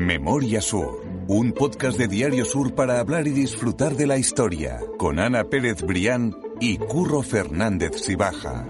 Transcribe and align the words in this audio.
Memoria 0.00 0.62
Sur, 0.62 1.02
un 1.28 1.52
podcast 1.52 1.98
de 1.98 2.08
Diario 2.08 2.46
Sur 2.46 2.74
para 2.74 3.00
hablar 3.00 3.26
y 3.26 3.32
disfrutar 3.32 3.96
de 3.96 4.06
la 4.06 4.16
historia, 4.16 4.80
con 4.96 5.18
Ana 5.18 5.44
Pérez 5.44 5.82
Brián 5.82 6.34
y 6.58 6.78
Curro 6.78 7.20
Fernández 7.20 7.96
Sibaja. 7.96 8.66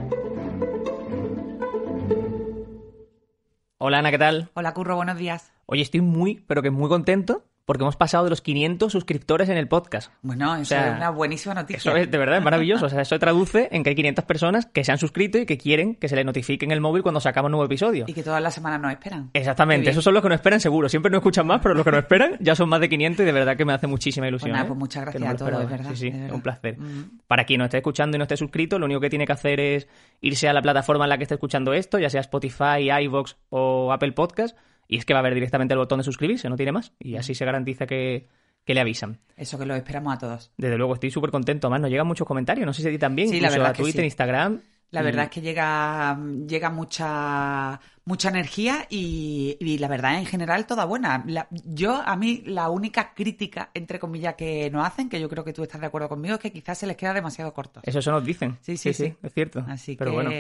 Hola 3.79 4.01
Ana, 4.01 4.11
¿qué 4.11 4.19
tal? 4.19 4.51
Hola 4.55 4.75
Curro, 4.75 4.97
buenos 4.97 5.19
días. 5.19 5.53
Oye, 5.67 5.83
estoy 5.83 6.01
muy, 6.01 6.43
pero 6.49 6.63
que 6.63 6.71
muy 6.71 6.89
contento 6.89 7.45
porque 7.65 7.85
hemos 7.85 7.97
pasado 7.97 8.25
de 8.25 8.31
los 8.31 8.41
500 8.41 8.91
suscriptores 8.91 9.49
en 9.49 9.57
el 9.57 9.69
podcast. 9.69 10.13
Bueno, 10.23 10.57
eso 10.57 10.65
sea, 10.65 10.91
es 10.91 10.97
una 10.97 11.11
buenísima 11.11 11.55
noticia. 11.55 11.79
Eso 11.79 11.97
es 11.97 12.11
de 12.11 12.19
verdad 12.19 12.39
es 12.39 12.45
maravilloso. 12.45 12.87
O 12.87 12.89
sea, 12.89 13.01
eso 13.03 13.19
traduce 13.19 13.69
en 13.71 13.85
que 13.85 13.91
hay 13.91 13.97
500 13.97 14.25
personas 14.25 14.67
que 14.67 14.83
se 14.83 14.93
han 14.93 14.99
suscrito 14.99 15.39
y 15.39 15.47
que 15.47 15.57
quieren 15.57 15.95
que 15.95 16.09
se 16.09 16.17
les 16.17 16.25
notifique 16.25 16.65
en 16.65 16.73
el 16.73 16.81
móvil 16.81 17.03
cuando 17.03 17.21
sacamos 17.21 17.49
un 17.49 17.53
nuevo 17.53 17.67
episodio. 17.67 18.05
Y 18.09 18.13
que 18.13 18.23
todas 18.23 18.43
las 18.43 18.55
semanas 18.55 18.81
nos 18.81 18.91
esperan. 18.93 19.31
Exactamente, 19.35 19.91
esos 19.91 20.03
son 20.03 20.15
los 20.15 20.23
que 20.23 20.29
nos 20.29 20.37
esperan 20.37 20.61
seguro. 20.61 20.89
Siempre 20.89 21.11
no 21.11 21.19
escuchan 21.19 21.47
más, 21.47 21.61
pero 21.63 21.75
los 21.75 21.85
que 21.85 21.91
nos 21.93 22.01
esperan 22.03 22.37
ya 22.41 22.55
son 22.55 22.69
más 22.69 22.81
de 22.81 22.89
500 22.89 23.23
y 23.23 23.27
de 23.27 23.33
verdad 23.33 23.57
que 23.57 23.65
me 23.65 23.73
hace 23.73 23.87
muchísima 23.87 24.27
ilusión. 24.27 24.53
Nada, 24.53 24.65
¿eh? 24.65 24.69
pues 24.69 24.79
muchas 24.79 25.03
gracias 25.03 25.23
no 25.23 25.31
a 25.31 25.37
todos, 25.37 25.59
de 25.61 25.67
verdad, 25.67 25.91
Sí, 25.91 25.97
sí, 25.97 26.09
es 26.09 26.15
verdad. 26.15 26.35
un 26.35 26.43
placer. 26.43 26.79
Mm. 26.79 27.19
Para 27.27 27.45
quien 27.45 27.59
no 27.59 27.65
esté 27.65 27.77
escuchando 27.77 28.17
y 28.17 28.19
no 28.19 28.25
esté 28.25 28.37
suscrito, 28.37 28.79
lo 28.79 28.87
único 28.87 29.01
que 29.01 29.11
tiene 29.11 29.27
que 29.27 29.33
hacer 29.33 29.61
es 29.61 29.89
irse 30.21 30.49
a 30.49 30.53
la 30.53 30.63
plataforma 30.63 31.05
en 31.05 31.11
la 31.11 31.19
que 31.19 31.25
esté 31.25 31.35
escuchando 31.35 31.73
esto, 31.73 31.99
ya 31.99 32.11
sea 32.11 32.21
Spotify, 32.21 32.91
iVoox 33.05 33.37
o 33.51 33.93
Apple 33.93 34.13
Podcast, 34.13 34.57
y 34.93 34.99
es 34.99 35.05
que 35.05 35.15
va 35.15 35.21
a 35.21 35.23
haber 35.23 35.35
directamente 35.35 35.73
el 35.75 35.79
botón 35.79 35.99
de 35.99 36.05
suscribirse, 36.05 36.49
no 36.49 36.57
tiene 36.57 36.73
más. 36.73 36.93
Y 36.99 37.15
así 37.17 37.35
se 37.35 37.45
garantiza 37.45 37.87
que, 37.87 38.27
que 38.65 38.75
le 38.75 38.81
avisan. 38.81 39.21
Eso 39.37 39.57
que 39.57 39.65
lo 39.65 39.77
esperamos 39.77 40.13
a 40.15 40.19
todos. 40.19 40.51
Desde 40.57 40.77
luego, 40.77 40.95
estoy 40.95 41.11
súper 41.13 41.31
contento. 41.31 41.69
Además, 41.69 41.83
nos 41.83 41.91
llegan 41.91 42.07
muchos 42.09 42.27
comentarios. 42.27 42.67
No 42.67 42.73
sé 42.73 42.83
si 42.83 42.89
a 42.89 42.91
ti 42.91 42.99
también. 42.99 43.29
Sí, 43.29 43.39
la 43.41 43.51
verdad 43.51 43.69
a 43.69 43.73
Twitter, 43.73 44.01
sí. 44.03 44.07
Instagram. 44.07 44.61
La 44.91 45.03
verdad 45.03 45.27
es 45.27 45.31
que 45.31 45.41
llega, 45.41 46.19
llega 46.49 46.69
mucha, 46.71 47.81
mucha 48.05 48.29
energía 48.29 48.87
y, 48.91 49.57
y 49.61 49.79
la 49.79 49.87
verdad 49.87 50.19
en 50.19 50.27
general 50.27 50.67
toda 50.67 50.85
buena. 50.85 51.23
La- 51.29 51.47
yo, 51.65 52.03
a 52.05 52.17
mí, 52.17 52.43
la 52.47 52.69
única 52.71 53.15
crítica, 53.15 53.71
entre 53.75 54.01
comillas, 54.01 54.35
que 54.35 54.69
nos 54.71 54.85
hacen, 54.85 55.09
que 55.09 55.21
yo 55.21 55.29
creo 55.29 55.45
que 55.45 55.53
tú 55.53 55.63
estás 55.63 55.81
de 55.81 55.87
acuerdo 55.87 56.09
conmigo, 56.09 56.35
es 56.35 56.41
que 56.41 56.51
quizás 56.53 56.77
se 56.79 56.89
les 56.89 56.97
queda 56.97 57.15
demasiado 57.15 57.55
corto. 57.55 57.81
Eso, 57.85 58.01
eso 58.01 58.11
nos 58.11 58.25
dicen. 58.25 58.59
Sí, 58.63 58.77
sí, 58.77 58.93
sí. 58.93 59.15
Es 59.23 59.33
cierto. 59.33 59.65
Así 59.69 59.95
Pero 59.97 60.11
que, 60.11 60.15
bueno. 60.17 60.31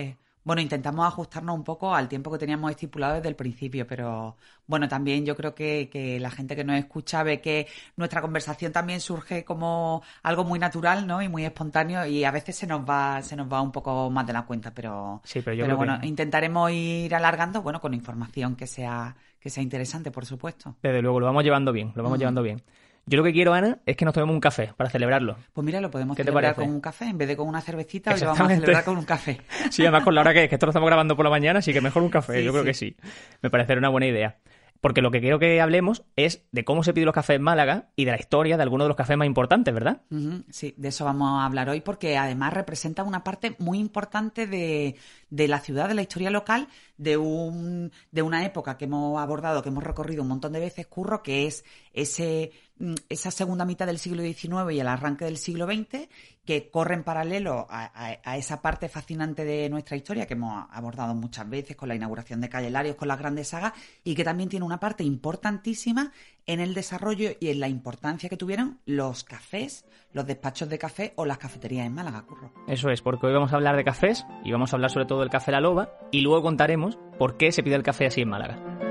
Bueno. 0.45 0.63
intentamos 0.63 1.07
ajustarnos 1.07 1.55
un 1.57 1.65
poco 1.65 1.95
al 1.95 2.09
tiempo 2.09 2.31
que 2.31 2.39
teníamos 2.39 2.71
estipulado 2.71 3.15
desde 3.17 3.29
el 3.29 3.37
principio, 3.37 3.87
pero 3.87 4.37
bueno, 4.67 4.89
también 4.89 5.25
yo 5.27 5.37
creo 5.37 5.55
que, 5.55 5.89
que 5.93 6.19
la 6.21 6.31
gente 6.31 6.55
que 6.57 6.65
nos 6.65 6.77
escucha 6.77 7.23
ve 7.23 7.41
que 7.41 7.67
nuestra 7.97 8.21
conversación 8.23 8.73
también 8.73 9.01
surge 9.01 9.45
como 9.45 10.03
algo 10.23 10.45
muy 10.45 10.59
natural, 10.59 11.07
¿no? 11.07 11.23
Y 11.23 11.29
muy 11.29 11.45
espontáneo 11.45 12.07
y 12.07 12.25
a 12.25 12.31
veces 12.31 12.57
se 12.57 12.67
nos 12.67 12.83
va, 12.89 13.21
se 13.23 13.37
nos 13.37 13.53
va 13.53 13.61
un 13.61 13.73
poco 13.73 14.11
más 14.11 14.27
de 14.27 14.33
la 14.33 14.43
cuenta, 14.47 14.73
pero, 14.73 15.21
Sí, 15.25 15.41
pero 15.43 15.57
yo 15.57 15.77
bueno, 15.77 16.01
que- 16.01 16.07
intentaremos 16.07 16.71
ir 16.73 17.15
alargando, 17.15 17.63
bueno, 17.63 17.81
con 17.81 17.95
información 17.95 18.57
que 18.57 18.67
sea, 18.67 19.17
que 19.39 19.51
sea 19.51 19.63
interesante, 19.63 20.11
por 20.11 20.25
supuesto. 20.27 20.77
Desde 20.83 21.03
luego, 21.03 21.21
lo 21.21 21.27
vamos 21.27 21.45
llevando 21.45 21.73
bien. 21.73 21.93
Lo 21.95 22.03
vamos 22.03 22.19
Mm. 22.19 22.21
llevando 22.21 22.43
bien. 22.43 22.63
Yo 23.11 23.17
lo 23.17 23.25
que 23.25 23.33
quiero, 23.33 23.53
Ana, 23.53 23.79
es 23.87 23.97
que 23.97 24.05
nos 24.05 24.15
tomemos 24.15 24.33
un 24.35 24.41
café 24.41 24.73
para 24.77 24.89
celebrarlo. 24.89 25.37
Pues 25.53 25.65
mira, 25.65 25.81
lo 25.81 25.91
podemos 25.91 26.17
¿Qué 26.17 26.23
te 26.23 26.31
celebrar 26.31 26.55
con 26.55 26.71
un 26.71 26.81
café 26.81 27.07
en 27.07 27.19
vez 27.19 27.27
de 27.27 27.37
con 27.37 27.49
una 27.49 27.61
cervecita, 27.61 28.17
lo 28.17 28.27
vamos 28.27 28.41
a 28.41 28.55
celebrar 28.55 28.85
con 28.85 28.97
un 28.97 29.05
café. 29.05 29.41
Sí, 29.71 29.83
además 29.83 30.05
con 30.05 30.15
la 30.15 30.21
hora 30.21 30.33
que 30.33 30.45
es, 30.45 30.49
que 30.49 30.55
esto 30.55 30.67
lo 30.67 30.71
estamos 30.71 30.87
grabando 30.87 31.17
por 31.17 31.25
la 31.25 31.31
mañana, 31.31 31.59
así 31.59 31.73
que 31.73 31.81
mejor 31.81 32.05
un 32.05 32.09
café. 32.09 32.39
Sí, 32.39 32.45
Yo 32.45 32.53
creo 32.53 32.63
sí. 32.63 32.69
que 32.69 32.75
sí. 32.75 32.97
Me 33.43 33.51
parece 33.51 33.77
una 33.77 33.89
buena 33.89 34.07
idea. 34.07 34.39
Porque 34.81 35.03
lo 35.03 35.11
que 35.11 35.21
quiero 35.21 35.39
que 35.39 35.61
hablemos 35.61 36.05
es 36.17 36.47
de 36.53 36.65
cómo 36.65 36.83
se 36.83 36.95
piden 36.95 37.07
los 37.07 37.15
cafés 37.15 37.37
en 37.37 37.43
Málaga 37.43 37.91
y 37.97 38.07
de 38.07 38.13
la 38.13 38.19
historia 38.19 38.57
de 38.57 38.63
algunos 38.63 38.87
de 38.87 38.89
los 38.89 38.97
cafés 38.97 39.17
más 39.17 39.27
importantes, 39.27 39.75
¿verdad? 39.75 40.01
Sí, 40.51 40.73
de 40.77 40.89
eso 40.89 41.05
vamos 41.05 41.39
a 41.39 41.45
hablar 41.45 41.69
hoy 41.69 41.83
porque 41.83 42.17
además 42.17 42.55
representa 42.55 43.03
una 43.03 43.23
parte 43.23 43.57
muy 43.59 43.79
importante 43.79 44.47
de, 44.47 44.97
de 45.29 45.49
la 45.49 45.61
ciudad, 45.61 45.89
de 45.89 45.95
la 45.95 46.03
historia 46.03 46.31
local, 46.31 46.69
de, 46.97 47.19
un, 47.19 47.93
de 48.11 48.23
una 48.23 48.47
época 48.47 48.79
que 48.79 48.87
hemos 48.87 49.21
abordado, 49.21 49.63
que 49.63 49.69
hemos 49.69 49.85
recorrido 49.85 50.23
un 50.23 50.29
montón 50.29 50.55
de 50.55 50.61
veces, 50.61 50.87
Curro, 50.87 51.23
que 51.23 51.47
es 51.47 51.63
ese, 51.93 52.51
esa 53.09 53.31
segunda 53.31 53.65
mitad 53.65 53.87
del 53.87 53.99
siglo 53.99 54.23
XIX 54.23 54.73
y 54.73 54.81
el 54.81 54.89
arranque 54.89 55.25
del 55.27 55.37
siglo 55.37 55.67
XX, 55.67 56.09
que 56.45 56.71
corre 56.71 56.95
en 56.95 57.05
paralelo 57.05 57.67
a, 57.71 57.85
a- 57.95 58.19
a 58.25 58.37
esa 58.37 58.63
parte 58.63 58.89
fascinante 58.89 59.45
de 59.45 59.69
nuestra 59.69 59.97
historia 59.97 60.27
que 60.27 60.35
hemos 60.35 60.67
abordado 60.71 61.15
muchas 61.15 61.49
veces 61.49 61.77
con 61.77 61.89
la 61.89 61.95
inauguración 61.95 62.41
de 62.41 62.49
Calle 62.49 62.71
Larios, 62.71 62.97
con 62.97 63.09
las 63.09 63.19
grandes 63.19 63.49
sagas, 63.49 63.73
y 64.03 64.15
que 64.15 64.25
también 64.25 64.49
tiene 64.49 64.65
una 64.65 64.81
parte 64.81 65.05
importantísima 65.05 66.13
en 66.47 66.61
el 66.61 66.75
desarrollo 66.75 67.31
y 67.39 67.49
en 67.51 67.61
la 67.61 67.69
importancia 67.69 68.29
que 68.29 68.37
tuvieron 68.37 68.79
los 68.87 69.23
cafés, 69.25 69.85
los 70.13 70.27
despachos 70.27 70.69
de 70.69 70.79
café 70.79 71.13
o 71.17 71.25
las 71.27 71.39
cafeterías 71.39 71.87
en 71.87 71.95
Málaga, 71.95 72.23
Curro. 72.23 72.53
Eso 72.67 72.89
es, 72.91 73.03
porque 73.03 73.27
hoy 73.27 73.33
vamos 73.35 73.53
a 73.53 73.57
hablar 73.57 73.77
de 73.77 73.85
cafés 73.85 74.25
y 74.45 74.51
vamos 74.53 74.73
a 74.73 74.77
hablar 74.77 74.91
sobre 74.91 75.07
todo 75.07 75.21
del 75.21 75.31
café 75.31 75.53
La 75.53 75.61
Loba 75.61 75.91
y 76.11 76.23
luego 76.23 76.43
contaremos 76.43 76.99
por 77.19 77.37
qué 77.37 77.53
se 77.53 77.63
pide 77.63 77.77
el 77.77 77.83
café 77.83 78.07
así 78.07 78.23
en 78.23 78.31
Málaga. 78.31 78.90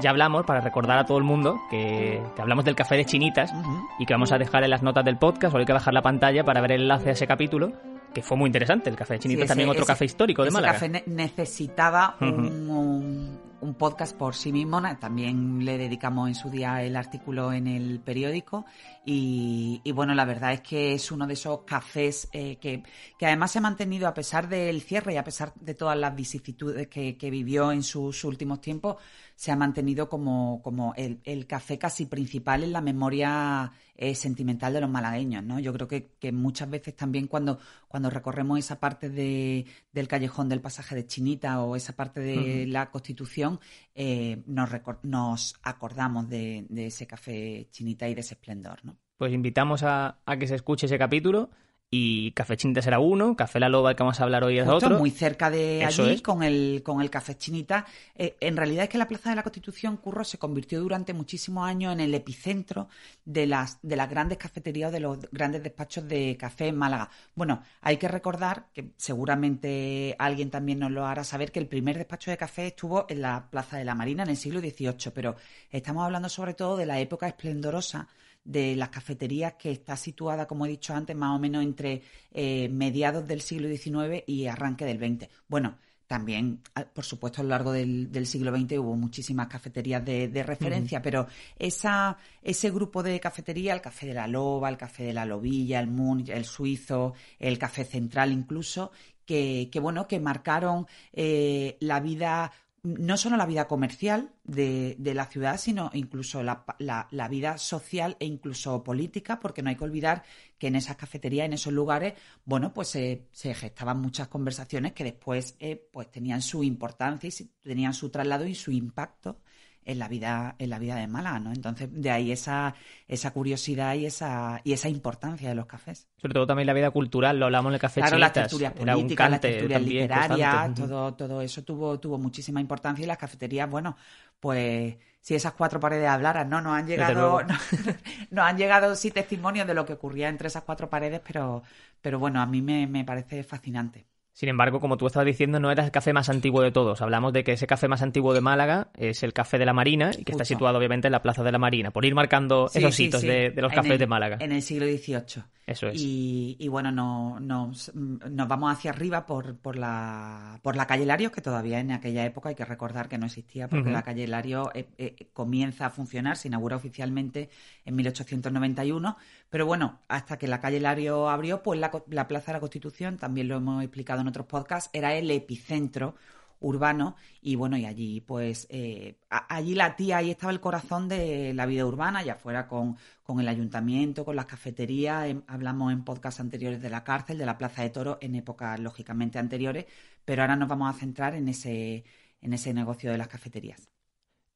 Ya 0.00 0.10
hablamos, 0.10 0.44
para 0.46 0.60
recordar 0.60 0.98
a 0.98 1.04
todo 1.04 1.18
el 1.18 1.24
mundo, 1.24 1.60
que, 1.70 2.22
que 2.34 2.42
hablamos 2.42 2.64
del 2.64 2.74
café 2.74 2.96
de 2.96 3.04
chinitas 3.04 3.52
y 3.98 4.06
que 4.06 4.14
vamos 4.14 4.32
a 4.32 4.38
dejar 4.38 4.64
en 4.64 4.70
las 4.70 4.82
notas 4.82 5.04
del 5.04 5.16
podcast, 5.18 5.54
o 5.54 5.58
hay 5.58 5.64
que 5.66 5.72
bajar 5.72 5.92
la 5.94 6.02
pantalla 6.02 6.44
para 6.44 6.60
ver 6.60 6.72
el 6.72 6.82
enlace 6.82 7.10
a 7.10 7.12
ese 7.12 7.26
capítulo, 7.26 7.72
que 8.14 8.22
fue 8.22 8.36
muy 8.36 8.48
interesante. 8.48 8.90
El 8.90 8.96
café 8.96 9.14
de 9.14 9.20
chinitas 9.20 9.42
Sí, 9.44 9.48
también 9.48 9.68
otro 9.68 9.82
ese- 9.82 9.92
café 9.92 10.04
histórico 10.04 10.42
de 10.42 10.48
ese 10.48 10.54
Málaga. 10.54 10.72
café 10.74 10.88
ne- 10.88 11.04
necesitaba 11.06 12.16
un, 12.20 12.68
un- 12.70 13.38
un 13.60 13.74
podcast 13.74 14.16
por 14.16 14.34
sí 14.34 14.52
mismo. 14.52 14.80
También 14.98 15.64
le 15.64 15.76
dedicamos 15.78 16.28
en 16.28 16.34
su 16.34 16.50
día 16.50 16.82
el 16.82 16.96
artículo 16.96 17.52
en 17.52 17.66
el 17.66 18.00
periódico. 18.00 18.64
Y, 19.04 19.80
y 19.82 19.92
bueno, 19.92 20.14
la 20.14 20.26
verdad 20.26 20.52
es 20.52 20.60
que 20.60 20.92
es 20.92 21.10
uno 21.10 21.26
de 21.26 21.32
esos 21.32 21.62
cafés 21.62 22.28
eh, 22.32 22.56
que, 22.56 22.82
que 23.18 23.26
además 23.26 23.50
se 23.50 23.58
ha 23.58 23.62
mantenido 23.62 24.06
a 24.06 24.12
pesar 24.12 24.48
del 24.48 24.82
cierre 24.82 25.14
y 25.14 25.16
a 25.16 25.24
pesar 25.24 25.54
de 25.54 25.74
todas 25.74 25.98
las 25.98 26.14
vicisitudes 26.14 26.88
que, 26.88 27.16
que 27.16 27.30
vivió 27.30 27.72
en 27.72 27.82
sus 27.82 28.24
últimos 28.24 28.60
tiempos, 28.60 28.96
se 29.40 29.50
ha 29.50 29.56
mantenido 29.56 30.06
como, 30.10 30.60
como 30.62 30.92
el, 30.98 31.18
el 31.24 31.46
café 31.46 31.78
casi 31.78 32.04
principal 32.04 32.62
en 32.62 32.72
la 32.72 32.82
memoria 32.82 33.72
eh, 33.96 34.14
sentimental 34.14 34.74
de 34.74 34.82
los 34.82 34.90
malagueños, 34.90 35.42
¿no? 35.42 35.58
Yo 35.58 35.72
creo 35.72 35.88
que, 35.88 36.12
que 36.20 36.30
muchas 36.30 36.68
veces 36.68 36.94
también 36.94 37.26
cuando, 37.26 37.58
cuando 37.88 38.10
recorremos 38.10 38.58
esa 38.58 38.78
parte 38.78 39.08
de, 39.08 39.64
del 39.92 40.08
callejón 40.08 40.50
del 40.50 40.60
pasaje 40.60 40.94
de 40.94 41.06
Chinita 41.06 41.62
o 41.62 41.74
esa 41.74 41.94
parte 41.96 42.20
de 42.20 42.66
la 42.66 42.90
Constitución, 42.90 43.60
eh, 43.94 44.42
nos, 44.46 44.70
nos 45.04 45.54
acordamos 45.62 46.28
de, 46.28 46.66
de 46.68 46.86
ese 46.88 47.06
café 47.06 47.66
Chinita 47.70 48.08
y 48.08 48.14
de 48.14 48.20
ese 48.20 48.34
esplendor, 48.34 48.84
¿no? 48.84 48.99
Pues 49.20 49.34
invitamos 49.34 49.82
a, 49.82 50.16
a 50.24 50.38
que 50.38 50.46
se 50.46 50.54
escuche 50.54 50.86
ese 50.86 50.96
capítulo 50.96 51.50
y 51.90 52.30
Café 52.32 52.56
Chinita 52.56 52.80
será 52.80 53.00
uno, 53.00 53.36
Café 53.36 53.60
La 53.60 53.68
Loba, 53.68 53.90
el 53.90 53.96
que 53.96 54.02
vamos 54.02 54.18
a 54.18 54.22
hablar 54.24 54.44
hoy 54.44 54.58
es 54.58 54.64
Justo, 54.64 54.86
otro. 54.86 54.98
muy 54.98 55.10
cerca 55.10 55.50
de 55.50 55.82
Eso 55.82 56.04
allí, 56.04 56.14
es. 56.14 56.22
con 56.22 56.42
el, 56.42 56.80
con 56.82 57.02
el 57.02 57.10
Café 57.10 57.36
Chinita. 57.36 57.84
Eh, 58.14 58.38
en 58.40 58.56
realidad 58.56 58.84
es 58.84 58.88
que 58.88 58.96
la 58.96 59.06
Plaza 59.06 59.28
de 59.28 59.36
la 59.36 59.42
Constitución, 59.42 59.98
Curro, 59.98 60.24
se 60.24 60.38
convirtió 60.38 60.80
durante 60.80 61.12
muchísimos 61.12 61.68
años 61.68 61.92
en 61.92 62.00
el 62.00 62.14
epicentro 62.14 62.88
de 63.26 63.46
las, 63.46 63.78
de 63.82 63.94
las 63.96 64.08
grandes 64.08 64.38
cafeterías 64.38 64.88
o 64.88 64.92
de 64.92 65.00
los 65.00 65.18
grandes 65.32 65.62
despachos 65.62 66.08
de 66.08 66.38
café 66.38 66.68
en 66.68 66.78
Málaga. 66.78 67.10
Bueno, 67.34 67.62
hay 67.82 67.98
que 67.98 68.08
recordar, 68.08 68.68
que 68.72 68.92
seguramente 68.96 70.16
alguien 70.18 70.48
también 70.48 70.78
nos 70.78 70.92
lo 70.92 71.04
hará 71.04 71.24
saber, 71.24 71.52
que 71.52 71.58
el 71.60 71.66
primer 71.66 71.98
despacho 71.98 72.30
de 72.30 72.38
café 72.38 72.68
estuvo 72.68 73.04
en 73.10 73.20
la 73.20 73.50
Plaza 73.50 73.76
de 73.76 73.84
la 73.84 73.94
Marina 73.94 74.22
en 74.22 74.30
el 74.30 74.38
siglo 74.38 74.60
XVIII, 74.60 75.10
pero 75.14 75.36
estamos 75.70 76.06
hablando 76.06 76.30
sobre 76.30 76.54
todo 76.54 76.78
de 76.78 76.86
la 76.86 77.00
época 77.00 77.28
esplendorosa 77.28 78.08
de 78.44 78.76
las 78.76 78.88
cafeterías 78.88 79.54
que 79.54 79.70
está 79.70 79.96
situada, 79.96 80.46
como 80.46 80.66
he 80.66 80.68
dicho 80.68 80.94
antes, 80.94 81.16
más 81.16 81.36
o 81.36 81.38
menos 81.38 81.62
entre 81.62 82.02
eh, 82.32 82.68
mediados 82.68 83.26
del 83.26 83.40
siglo 83.40 83.68
XIX 83.68 84.24
y 84.26 84.46
arranque 84.46 84.84
del 84.84 84.98
XX. 84.98 85.28
Bueno, 85.48 85.78
también, 86.10 86.60
ah, 86.74 86.84
por 86.92 87.04
supuesto, 87.04 87.40
a 87.40 87.44
lo 87.44 87.50
largo 87.50 87.70
del, 87.70 88.10
del 88.10 88.26
siglo 88.26 88.50
XX 88.50 88.78
hubo 88.78 88.96
muchísimas 88.96 89.46
cafeterías 89.46 90.04
de, 90.04 90.26
de 90.26 90.42
referencia, 90.42 91.00
pero 91.00 91.28
esa, 91.56 92.18
ese 92.42 92.70
grupo 92.72 93.04
de 93.04 93.20
cafetería, 93.20 93.74
el 93.74 93.80
Café 93.80 94.08
de 94.08 94.14
la 94.14 94.26
Loba, 94.26 94.68
el 94.68 94.76
Café 94.76 95.04
de 95.04 95.12
la 95.12 95.24
Lobilla, 95.24 95.78
el 95.78 95.86
Munch, 95.86 96.30
el 96.30 96.44
Suizo, 96.44 97.14
el 97.38 97.58
Café 97.60 97.84
Central 97.84 98.32
incluso, 98.32 98.90
que, 99.24 99.68
que 99.70 99.78
bueno, 99.78 100.08
que 100.08 100.18
marcaron 100.18 100.88
eh, 101.12 101.76
la 101.78 102.00
vida 102.00 102.50
no 102.82 103.16
solo 103.16 103.36
la 103.36 103.46
vida 103.46 103.68
comercial 103.68 104.32
de, 104.44 104.96
de 104.98 105.14
la 105.14 105.26
ciudad, 105.26 105.58
sino 105.58 105.90
incluso 105.94 106.42
la, 106.42 106.64
la- 106.78 107.08
la 107.10 107.28
vida 107.28 107.58
social 107.58 108.16
e 108.20 108.26
incluso 108.26 108.82
política, 108.82 109.38
porque 109.40 109.62
no 109.62 109.68
hay 109.70 109.76
que 109.76 109.84
olvidar 109.84 110.22
que 110.58 110.68
en 110.68 110.76
esas 110.76 110.96
cafeterías, 110.96 111.46
en 111.46 111.52
esos 111.52 111.72
lugares, 111.72 112.14
bueno, 112.44 112.72
pues 112.72 112.88
se, 112.88 113.26
se 113.32 113.54
gestaban 113.54 114.00
muchas 114.00 114.28
conversaciones 114.28 114.92
que 114.92 115.04
después 115.04 115.56
eh, 115.60 115.88
pues 115.92 116.10
tenían 116.10 116.42
su 116.42 116.62
importancia 116.64 117.28
y 117.28 117.44
tenían 117.62 117.94
su 117.94 118.10
traslado 118.10 118.46
y 118.46 118.54
su 118.54 118.70
impacto 118.72 119.40
en 119.84 119.98
la 119.98 120.08
vida, 120.08 120.54
en 120.58 120.70
la 120.70 120.78
vida 120.78 120.94
de 120.96 121.06
Málaga, 121.06 121.40
¿no? 121.40 121.52
Entonces, 121.52 121.88
de 121.90 122.10
ahí 122.10 122.32
esa, 122.32 122.74
esa 123.08 123.32
curiosidad 123.32 123.94
y 123.94 124.06
esa, 124.06 124.60
y 124.64 124.72
esa 124.72 124.88
importancia 124.88 125.48
de 125.48 125.54
los 125.54 125.66
cafés. 125.66 126.08
Sobre 126.16 126.34
todo 126.34 126.46
también 126.46 126.66
la 126.66 126.72
vida 126.72 126.90
cultural, 126.90 127.38
lo 127.38 127.46
hablamos 127.46 127.70
en 127.70 127.74
el 127.74 127.80
Café 127.80 128.00
Claro, 128.00 128.18
las 128.18 128.32
tertulias 128.32 128.72
políticas, 128.72 129.30
las 129.30 129.40
tertulias 129.40 129.82
literarias, 129.82 130.74
todo, 130.74 131.14
todo 131.14 131.40
eso 131.40 131.64
tuvo, 131.64 131.98
tuvo 131.98 132.18
muchísima 132.18 132.60
importancia 132.60 133.02
y 133.02 133.06
las 133.06 133.18
cafeterías, 133.18 133.68
bueno, 133.70 133.96
pues 134.38 134.96
si 135.20 135.34
esas 135.34 135.52
cuatro 135.52 135.80
paredes 135.80 136.08
hablaran, 136.08 136.48
¿no? 136.48 136.60
Nos 136.60 136.74
han 136.74 136.86
llegado, 136.86 137.42
no, 137.42 137.54
nos 138.30 138.44
han 138.44 138.56
llegado 138.56 138.94
sí 138.94 139.10
testimonios 139.10 139.66
de 139.66 139.74
lo 139.74 139.86
que 139.86 139.94
ocurría 139.94 140.28
entre 140.28 140.48
esas 140.48 140.62
cuatro 140.62 140.88
paredes, 140.88 141.20
pero, 141.26 141.62
pero 142.00 142.18
bueno, 142.18 142.40
a 142.40 142.46
mí 142.46 142.62
me, 142.62 142.86
me 142.86 143.04
parece 143.04 143.42
fascinante. 143.44 144.06
Sin 144.40 144.48
embargo, 144.48 144.80
como 144.80 144.96
tú 144.96 145.06
estabas 145.06 145.26
diciendo, 145.26 145.60
no 145.60 145.70
era 145.70 145.84
el 145.84 145.90
café 145.90 146.14
más 146.14 146.30
antiguo 146.30 146.62
de 146.62 146.72
todos. 146.72 147.02
Hablamos 147.02 147.34
de 147.34 147.44
que 147.44 147.52
ese 147.52 147.66
café 147.66 147.88
más 147.88 148.00
antiguo 148.00 148.32
de 148.32 148.40
Málaga 148.40 148.88
es 148.96 149.22
el 149.22 149.34
Café 149.34 149.58
de 149.58 149.66
la 149.66 149.74
Marina 149.74 150.12
y 150.16 150.24
que 150.24 150.32
está 150.32 150.46
situado 150.46 150.78
obviamente 150.78 151.08
en 151.08 151.12
la 151.12 151.20
Plaza 151.20 151.42
de 151.42 151.52
la 151.52 151.58
Marina, 151.58 151.90
por 151.90 152.06
ir 152.06 152.14
marcando 152.14 152.70
esos 152.72 152.98
hitos 152.98 153.20
De, 153.20 153.52
los 153.54 153.70
cafés 153.70 153.98
de 153.98 154.06
Málaga. 154.06 154.38
En 154.40 154.52
el 154.52 154.62
siglo 154.62 154.86
XVIII. 154.86 155.44
Eso 155.66 155.86
es. 155.86 156.00
Y, 156.02 156.66
bueno, 156.68 156.90
no, 156.90 157.38
nos, 157.38 157.92
vamos 157.94 158.72
hacia 158.72 158.90
arriba 158.90 159.26
por, 159.26 159.56
por, 159.58 159.76
la, 159.76 160.58
por 160.62 160.74
la 160.74 160.86
calle 160.86 161.04
Larios, 161.04 161.30
que 161.30 161.42
todavía 161.42 161.78
en 161.78 161.92
aquella 161.92 162.24
época 162.24 162.48
hay 162.48 162.56
que 162.56 162.64
recordar 162.64 163.08
que 163.08 163.18
no 163.18 163.26
existía, 163.26 163.68
porque 163.68 163.90
la 163.90 164.02
calle 164.02 164.26
Larios 164.26 164.68
eh, 164.74 164.88
eh, 164.98 165.28
comienza 165.32 165.86
a 165.86 165.90
funcionar, 165.90 166.38
se 166.38 166.48
inaugura 166.48 166.76
oficialmente 166.76 167.50
en 167.84 167.94
1891, 167.94 169.16
pero 169.48 169.66
bueno, 169.66 170.00
hasta 170.08 170.38
que 170.38 170.48
la 170.48 170.60
calle 170.60 170.80
Lario 170.80 171.28
abrió, 171.28 171.62
pues 171.62 171.78
la, 171.78 171.92
la 172.08 172.26
Plaza 172.26 172.46
de 172.46 172.54
la 172.54 172.60
Constitución, 172.60 173.16
también 173.16 173.46
lo 173.46 173.56
hemos 173.56 173.84
explicado 173.84 174.22
en 174.22 174.29
otros 174.30 174.46
podcasts, 174.46 174.90
era 174.92 175.14
el 175.14 175.30
epicentro 175.30 176.14
urbano 176.60 177.16
y 177.40 177.56
bueno, 177.56 177.76
y 177.76 177.86
allí 177.86 178.20
pues 178.20 178.66
eh, 178.70 179.18
allí 179.28 179.74
la 179.74 179.96
tía, 179.96 180.18
ahí 180.18 180.30
estaba 180.30 180.52
el 180.52 180.60
corazón 180.60 181.08
de 181.08 181.52
la 181.54 181.66
vida 181.66 181.86
urbana, 181.86 182.22
ya 182.22 182.36
fuera 182.36 182.68
con, 182.68 182.96
con 183.22 183.40
el 183.40 183.48
ayuntamiento, 183.48 184.24
con 184.24 184.36
las 184.36 184.46
cafeterías, 184.46 185.34
hablamos 185.46 185.92
en 185.92 186.04
podcasts 186.04 186.40
anteriores 186.40 186.80
de 186.82 186.90
la 186.90 187.04
cárcel, 187.04 187.38
de 187.38 187.46
la 187.46 187.58
Plaza 187.58 187.82
de 187.82 187.90
Toro, 187.90 188.18
en 188.20 188.34
épocas 188.34 188.78
lógicamente 188.78 189.38
anteriores, 189.38 189.86
pero 190.24 190.42
ahora 190.42 190.56
nos 190.56 190.68
vamos 190.68 190.94
a 190.94 190.98
centrar 190.98 191.34
en 191.34 191.48
ese, 191.48 192.04
en 192.40 192.52
ese 192.52 192.74
negocio 192.74 193.10
de 193.10 193.18
las 193.18 193.28
cafeterías. 193.28 193.88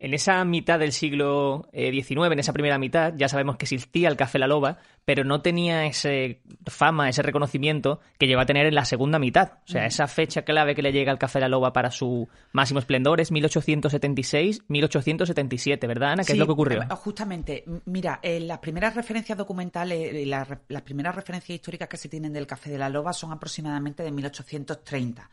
En 0.01 0.13
esa 0.13 0.45
mitad 0.45 0.79
del 0.79 0.93
siglo 0.93 1.67
XIX, 1.73 2.11
eh, 2.11 2.33
en 2.33 2.39
esa 2.39 2.53
primera 2.53 2.79
mitad, 2.79 3.15
ya 3.17 3.29
sabemos 3.29 3.57
que 3.57 3.65
existía 3.65 4.09
el 4.09 4.17
Café 4.17 4.39
La 4.39 4.49
Loba, 4.49 4.79
pero 5.05 5.23
no 5.23 5.41
tenía 5.41 5.87
ese 5.87 6.41
fama, 6.67 7.09
ese 7.09 7.23
reconocimiento 7.23 8.01
que 8.19 8.27
llegó 8.27 8.41
a 8.41 8.47
tener 8.47 8.67
en 8.67 8.75
la 8.75 8.85
segunda 8.85 9.21
mitad. 9.21 9.53
O 9.67 9.71
sea, 9.71 9.87
esa 9.87 10.09
fecha 10.09 10.43
clave 10.43 10.75
que 10.75 10.83
le 10.83 10.91
llega 10.93 11.13
al 11.13 11.19
Café 11.19 11.39
La 11.41 11.49
Loba 11.49 11.73
para 11.73 11.93
su 11.93 12.29
máximo 12.53 12.81
esplendor 12.81 13.21
es 13.21 13.31
1876-1877, 13.33 15.87
¿verdad, 15.87 16.13
Ana? 16.13 16.25
¿Qué 16.25 16.33
es 16.33 16.39
lo 16.39 16.47
que 16.47 16.53
ocurrió? 16.53 16.83
Eh, 16.83 16.89
justamente, 16.97 17.65
mira, 17.85 18.19
eh, 18.21 18.41
las 18.41 18.59
primeras 18.59 18.97
referencias 18.97 19.39
documentales, 19.39 20.27
las, 20.27 20.49
las 20.69 20.83
primeras 20.83 21.15
referencias 21.15 21.55
históricas 21.55 21.89
que 21.89 21.99
se 21.99 22.09
tienen 22.09 22.33
del 22.33 22.49
Café 22.49 22.71
de 22.71 22.79
la 22.79 22.89
Loba 22.89 23.13
son 23.13 23.31
aproximadamente 23.31 24.03
de 24.03 24.11
1830. 24.11 25.31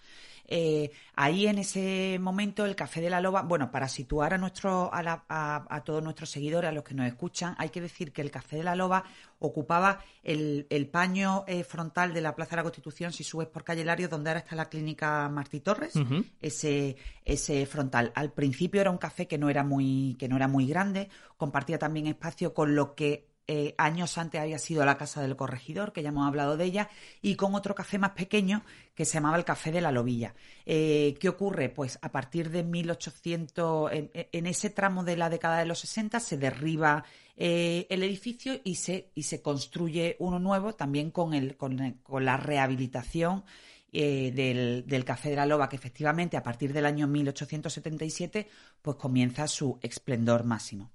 Eh, 0.54 0.92
ahí 1.16 1.48
en 1.48 1.60
ese 1.60 2.20
momento 2.20 2.66
el 2.66 2.76
Café 2.76 3.00
de 3.00 3.10
la 3.10 3.22
Loba, 3.22 3.42
bueno, 3.44 3.72
para 3.72 3.88
situar 3.88 4.34
a, 4.34 4.38
nuestro, 4.38 4.90
a, 4.92 5.82
todos 5.86 6.04
nuestros 6.04 6.30
seguidores, 6.30 6.68
a 6.68 6.74
los 6.74 6.84
que 6.84 6.94
nos 6.94 7.08
escuchan, 7.08 7.56
hay 7.58 7.70
que 7.70 7.80
decir 7.80 8.12
que 8.12 8.22
el 8.22 8.32
Café 8.32 8.58
de 8.58 8.66
la 8.66 8.76
Loba 8.76 9.06
ocupaba 9.40 10.04
el, 10.24 10.90
paño 10.92 11.46
eh, 11.48 11.64
frontal 11.64 12.14
de 12.14 12.20
la 12.20 12.36
Plaza 12.36 12.52
de 12.52 12.56
la 12.58 12.64
Constitución, 12.64 13.14
si 13.14 13.24
subes 13.24 13.48
por 13.48 13.64
Calle 13.64 13.86
Lario, 13.86 14.10
donde 14.10 14.30
ahora 14.30 14.42
está 14.42 14.58
la 14.58 14.68
clínica 14.68 15.30
Martí 15.30 15.62
Torres, 15.62 15.94
ese, 16.42 16.98
ese 17.24 17.66
frontal. 17.66 18.12
Al 18.14 18.34
principio 18.34 18.82
era 18.82 18.92
un 18.92 18.98
café 18.98 19.28
que 19.28 19.38
no 19.38 19.50
era 19.50 19.64
muy, 19.64 20.18
que 20.20 20.28
no 20.28 20.36
era 20.36 20.50
muy 20.50 20.68
grande, 20.68 21.08
compartía 21.38 21.80
también 21.80 22.08
espacio 22.08 22.54
con 22.54 22.76
lo 22.76 22.94
que 22.94 23.31
eh, 23.48 23.76
años 23.78 24.18
antes 24.18 24.40
había 24.40 24.60
sido 24.60 24.86
la 24.86 24.98
Casa 24.98 25.22
del 25.22 25.36
Corregidor, 25.36 25.92
que 25.92 26.04
ya 26.04 26.10
hemos 26.10 26.28
hablado 26.28 26.58
de 26.58 26.66
ella, 26.66 26.90
y 27.22 27.36
con 27.36 27.56
otro 27.56 27.76
café 27.76 27.98
más 27.98 28.12
pequeño 28.12 28.64
que 28.96 29.04
se 29.06 29.16
llamaba 29.16 29.38
el 29.38 29.46
Café 29.46 29.72
de 29.72 29.82
la 29.82 29.92
Lobilla. 29.92 30.36
Eh, 30.66 31.16
¿Qué 31.20 31.28
ocurre? 31.28 31.70
Pues 31.70 32.00
a 32.02 32.12
partir 32.12 32.50
de 32.50 32.64
1800, 32.64 33.92
en, 33.94 34.46
ese 34.46 34.70
tramo 34.70 35.04
de 35.04 35.18
la 35.18 35.30
década 35.30 35.60
de 35.60 35.66
los 35.66 35.80
60, 35.80 36.20
se 36.20 36.38
derriba 36.38 37.04
eh, 37.36 37.88
el 37.90 38.04
edificio 38.04 38.60
y 38.64 38.76
se, 38.76 39.12
y 39.16 39.24
se 39.24 39.42
construye 39.42 40.16
uno 40.20 40.40
nuevo, 40.40 40.74
también 40.74 41.12
con, 41.12 41.34
el, 41.34 41.58
con, 41.58 41.78
la 42.24 42.38
rehabilitación 42.38 43.44
del, 43.92 44.86
del, 44.88 45.04
Café 45.04 45.32
de 45.32 45.36
la 45.36 45.46
Loba, 45.46 45.68
que 45.68 45.76
efectivamente 45.76 46.38
a 46.38 46.44
partir 46.44 46.72
del 46.72 46.86
año 46.86 47.08
1877 47.08 48.48
pues 48.82 48.96
comienza 48.96 49.48
su 49.48 49.78
esplendor 49.82 50.46
máximo. 50.46 50.90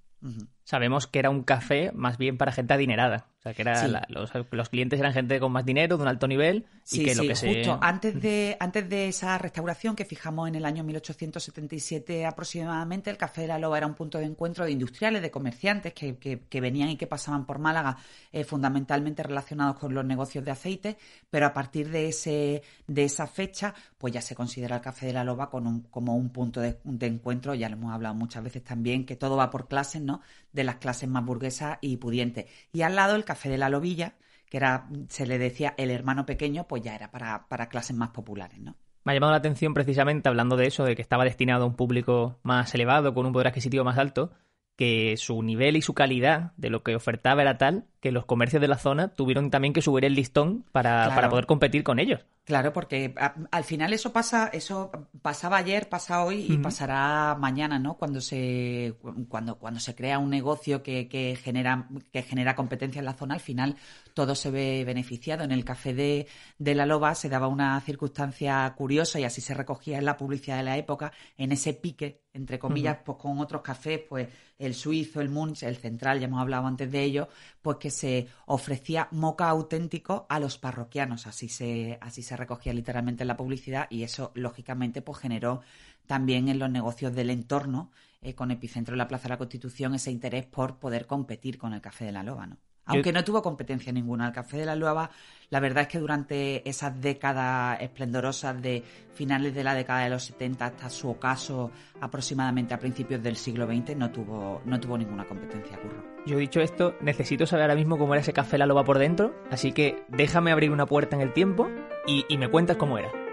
Sabemos 0.66 1.06
que 1.06 1.20
era 1.20 1.30
un 1.30 1.44
café 1.44 1.92
más 1.94 2.18
bien 2.18 2.36
para 2.36 2.50
gente 2.50 2.74
adinerada 2.74 3.28
que 3.54 3.62
era 3.62 4.06
los, 4.08 4.68
clientes 4.68 4.98
eran 4.98 5.12
gente 5.12 5.38
con 5.38 5.52
más 5.52 5.64
dinero, 5.64 5.96
de 5.96 6.02
un 6.02 6.08
alto 6.08 6.26
nivel, 6.26 6.66
y 6.90 7.04
que 7.04 7.14
lo 7.14 7.22
que 7.22 7.34
justo. 7.34 7.78
Antes 7.80 8.20
de, 8.20 8.56
antes 8.58 8.88
de 8.88 9.08
esa 9.08 9.38
restauración 9.38 9.94
que 9.94 10.04
fijamos 10.04 10.48
en 10.48 10.54
el 10.54 10.64
año 10.64 10.84
1877 10.84 12.26
aproximadamente, 12.26 13.10
el 13.10 13.16
Café 13.16 13.42
de 13.42 13.48
la 13.48 13.58
Loba 13.58 13.78
era 13.78 13.86
un 13.86 13.94
punto 13.94 14.18
de 14.18 14.24
encuentro 14.24 14.64
de 14.64 14.72
industriales, 14.72 15.22
de 15.22 15.30
comerciantes 15.30 15.92
que, 15.92 16.16
que, 16.16 16.60
venían 16.60 16.90
y 16.90 16.96
que 16.96 17.06
pasaban 17.06 17.46
por 17.46 17.58
Málaga, 17.58 17.96
eh, 18.32 18.44
fundamentalmente 18.44 19.22
relacionados 19.22 19.76
con 19.78 19.94
los 19.94 20.04
negocios 20.04 20.44
de 20.44 20.50
aceite, 20.50 20.96
pero 21.30 21.46
a 21.46 21.52
partir 21.52 21.90
de, 21.90 22.08
ese, 22.08 22.62
de 22.86 23.04
esa 23.04 23.26
fecha, 23.26 23.74
pues 23.98 24.12
ya 24.12 24.20
se 24.20 24.34
considera 24.34 24.76
el 24.76 24.82
Café 24.82 25.06
de 25.06 25.12
la 25.12 25.24
Loba 25.24 25.50
como 25.50 26.16
un 26.16 26.30
punto 26.30 26.60
de, 26.60 26.78
de 26.84 27.06
encuentro, 27.06 27.54
ya 27.54 27.68
lo 27.68 27.76
hemos 27.76 27.92
hablado 27.92 28.14
muchas 28.14 28.42
veces 28.42 28.64
también, 28.64 29.04
que 29.04 29.16
todo 29.16 29.36
va 29.36 29.50
por 29.50 29.68
clases, 29.68 30.02
¿no? 30.02 30.20
De 30.56 30.64
las 30.64 30.76
clases 30.76 31.08
más 31.08 31.24
burguesas 31.24 31.78
y 31.80 31.98
pudientes. 31.98 32.46
Y 32.72 32.82
al 32.82 32.96
lado 32.96 33.14
el 33.14 33.24
Café 33.24 33.48
de 33.48 33.58
la 33.58 33.68
Lobilla, 33.68 34.14
que 34.50 34.56
era, 34.56 34.88
se 35.08 35.26
le 35.26 35.38
decía 35.38 35.74
el 35.76 35.90
hermano 35.90 36.26
pequeño, 36.26 36.66
pues 36.66 36.82
ya 36.82 36.94
era 36.94 37.10
para, 37.10 37.46
para 37.46 37.68
clases 37.68 37.96
más 37.96 38.10
populares, 38.10 38.58
¿no? 38.58 38.74
Me 39.04 39.12
ha 39.12 39.14
llamado 39.14 39.32
la 39.32 39.38
atención 39.38 39.72
precisamente 39.72 40.28
hablando 40.28 40.56
de 40.56 40.66
eso, 40.66 40.84
de 40.84 40.96
que 40.96 41.02
estaba 41.02 41.22
destinado 41.22 41.62
a 41.62 41.66
un 41.68 41.76
público 41.76 42.40
más 42.42 42.74
elevado, 42.74 43.14
con 43.14 43.24
un 43.24 43.32
poder 43.32 43.46
adquisitivo 43.46 43.84
más 43.84 43.98
alto, 43.98 44.32
que 44.76 45.16
su 45.16 45.42
nivel 45.42 45.76
y 45.76 45.82
su 45.82 45.94
calidad 45.94 46.52
de 46.56 46.70
lo 46.70 46.82
que 46.82 46.96
ofertaba 46.96 47.42
era 47.42 47.56
tal 47.56 47.84
que 48.00 48.10
los 48.10 48.26
comercios 48.26 48.60
de 48.60 48.68
la 48.68 48.78
zona 48.78 49.08
tuvieron 49.08 49.50
también 49.50 49.72
que 49.72 49.80
subir 49.80 50.04
el 50.04 50.14
listón 50.14 50.64
para, 50.72 51.14
para 51.14 51.28
poder 51.28 51.46
competir 51.46 51.84
con 51.84 51.98
ellos. 51.98 52.26
Claro, 52.46 52.72
porque 52.72 53.12
al 53.50 53.64
final 53.64 53.92
eso 53.92 54.12
pasa, 54.12 54.46
eso 54.52 54.92
pasaba 55.20 55.56
ayer, 55.56 55.88
pasa 55.88 56.24
hoy 56.24 56.46
y 56.48 56.58
pasará 56.58 57.34
mañana, 57.34 57.80
¿no? 57.80 57.96
Cuando 57.96 58.20
se, 58.20 58.94
cuando, 59.28 59.58
cuando 59.58 59.80
se 59.80 59.96
crea 59.96 60.20
un 60.20 60.30
negocio 60.30 60.80
que, 60.80 61.08
que, 61.08 61.34
genera, 61.34 61.88
que 62.12 62.22
genera 62.22 62.54
competencia 62.54 63.00
en 63.00 63.04
la 63.04 63.14
zona, 63.14 63.34
al 63.34 63.40
final 63.40 63.74
todo 64.14 64.36
se 64.36 64.52
ve 64.52 64.84
beneficiado. 64.86 65.42
En 65.42 65.50
el 65.50 65.64
café 65.64 65.92
de, 65.92 66.28
de 66.56 66.74
la 66.76 66.86
Loba 66.86 67.16
se 67.16 67.28
daba 67.28 67.48
una 67.48 67.80
circunstancia 67.80 68.72
curiosa 68.76 69.18
y 69.18 69.24
así 69.24 69.40
se 69.40 69.52
recogía 69.52 69.98
en 69.98 70.04
la 70.04 70.16
publicidad 70.16 70.58
de 70.58 70.62
la 70.62 70.76
época, 70.76 71.10
en 71.36 71.50
ese 71.50 71.72
pique, 71.74 72.22
entre 72.32 72.60
comillas, 72.60 72.98
pues 73.04 73.18
con 73.18 73.40
otros 73.40 73.62
cafés, 73.62 74.02
pues 74.08 74.28
el 74.58 74.74
suizo, 74.74 75.20
el 75.20 75.30
Munch, 75.30 75.62
el 75.62 75.76
central, 75.76 76.20
ya 76.20 76.26
hemos 76.26 76.40
hablado 76.40 76.66
antes 76.66 76.90
de 76.90 77.02
ello, 77.02 77.28
pues 77.60 77.78
que 77.78 77.90
se 77.90 78.28
ofrecía 78.46 79.08
moca 79.10 79.48
auténtico 79.48 80.26
a 80.28 80.38
los 80.38 80.58
parroquianos, 80.58 81.26
así 81.26 81.48
se, 81.48 81.98
así 82.00 82.22
se 82.22 82.35
recogía 82.36 82.72
literalmente 82.72 83.24
en 83.24 83.28
la 83.28 83.36
publicidad 83.36 83.86
y 83.90 84.02
eso 84.02 84.32
lógicamente 84.34 85.02
pues 85.02 85.18
generó 85.18 85.62
también 86.06 86.48
en 86.48 86.58
los 86.58 86.70
negocios 86.70 87.14
del 87.14 87.30
entorno, 87.30 87.90
eh, 88.22 88.34
con 88.34 88.50
epicentro 88.50 88.94
en 88.94 88.98
la 88.98 89.08
Plaza 89.08 89.24
de 89.24 89.30
la 89.30 89.38
Constitución, 89.38 89.94
ese 89.94 90.10
interés 90.10 90.46
por 90.46 90.78
poder 90.78 91.06
competir 91.06 91.58
con 91.58 91.72
el 91.72 91.80
Café 91.80 92.04
de 92.04 92.12
la 92.12 92.22
Loba, 92.22 92.46
¿no? 92.46 92.58
Aunque 92.86 93.12
no 93.12 93.24
tuvo 93.24 93.42
competencia 93.42 93.92
ninguna. 93.92 94.28
El 94.28 94.32
Café 94.32 94.58
de 94.58 94.66
la 94.66 94.76
Loba, 94.76 95.10
la 95.50 95.60
verdad 95.60 95.82
es 95.82 95.88
que 95.88 95.98
durante 95.98 96.68
esas 96.68 97.00
décadas 97.00 97.80
esplendorosas 97.80 98.60
de 98.62 98.82
finales 99.14 99.54
de 99.54 99.64
la 99.64 99.74
década 99.74 100.04
de 100.04 100.10
los 100.10 100.24
70 100.24 100.64
hasta 100.64 100.90
su 100.90 101.10
ocaso 101.10 101.70
aproximadamente 102.00 102.74
a 102.74 102.78
principios 102.78 103.22
del 103.22 103.36
siglo 103.36 103.66
XX 103.66 103.96
no 103.96 104.10
tuvo, 104.10 104.62
no 104.64 104.78
tuvo 104.80 104.96
ninguna 104.96 105.24
competencia, 105.24 105.78
Curro. 105.78 106.04
Yo 106.26 106.36
he 106.36 106.40
dicho 106.40 106.60
esto, 106.60 106.94
necesito 107.00 107.46
saber 107.46 107.64
ahora 107.64 107.76
mismo 107.76 107.98
cómo 107.98 108.14
era 108.14 108.20
ese 108.20 108.32
Café 108.32 108.52
de 108.52 108.58
la 108.58 108.66
Loba 108.66 108.84
por 108.84 108.98
dentro, 108.98 109.34
así 109.50 109.72
que 109.72 110.04
déjame 110.08 110.52
abrir 110.52 110.70
una 110.70 110.86
puerta 110.86 111.16
en 111.16 111.22
el 111.22 111.32
tiempo 111.32 111.68
y, 112.06 112.24
y 112.28 112.38
me 112.38 112.48
cuentas 112.48 112.76
cómo 112.76 112.98
era. 112.98 113.25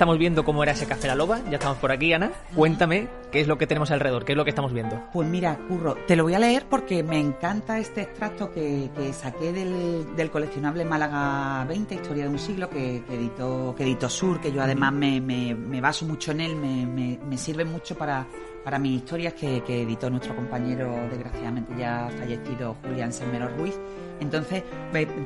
Estamos 0.00 0.16
viendo 0.16 0.46
cómo 0.46 0.62
era 0.62 0.72
ese 0.72 0.86
café 0.86 1.08
La 1.08 1.14
Loba, 1.14 1.40
ya 1.50 1.58
estamos 1.58 1.76
por 1.76 1.92
aquí, 1.92 2.10
Ana. 2.14 2.32
Cuéntame 2.54 3.06
qué 3.30 3.42
es 3.42 3.46
lo 3.46 3.58
que 3.58 3.66
tenemos 3.66 3.90
alrededor, 3.90 4.24
qué 4.24 4.32
es 4.32 4.38
lo 4.38 4.44
que 4.44 4.48
estamos 4.48 4.72
viendo. 4.72 4.98
Pues 5.12 5.28
mira, 5.28 5.58
Curro, 5.68 5.94
te 6.06 6.16
lo 6.16 6.22
voy 6.22 6.32
a 6.32 6.38
leer 6.38 6.64
porque 6.70 7.02
me 7.02 7.20
encanta 7.20 7.78
este 7.78 8.00
extracto 8.00 8.50
que, 8.50 8.88
saqué 9.12 9.52
del, 9.52 10.30
coleccionable 10.30 10.86
Málaga 10.86 11.66
20, 11.66 11.96
Historia 11.96 12.24
de 12.24 12.30
un 12.30 12.38
siglo, 12.38 12.70
que, 12.70 13.04
editó, 13.10 13.74
que 13.76 13.82
editó 13.82 14.08
Sur, 14.08 14.40
que 14.40 14.50
yo 14.50 14.62
además 14.62 14.90
me, 14.94 15.80
baso 15.82 16.06
mucho 16.06 16.32
en 16.32 16.40
él, 16.40 16.56
me, 16.56 17.36
sirve 17.36 17.66
mucho 17.66 17.94
para, 17.94 18.26
para 18.64 18.78
mis 18.78 19.02
historias 19.02 19.34
que, 19.34 19.58
editó 19.58 20.08
nuestro 20.08 20.34
compañero, 20.34 20.94
desgraciadamente 21.10 21.74
ya 21.78 22.08
fallecido, 22.18 22.74
Julián 22.82 23.12
Semero 23.12 23.48
Ruiz. 23.48 23.78
Entonces, 24.20 24.62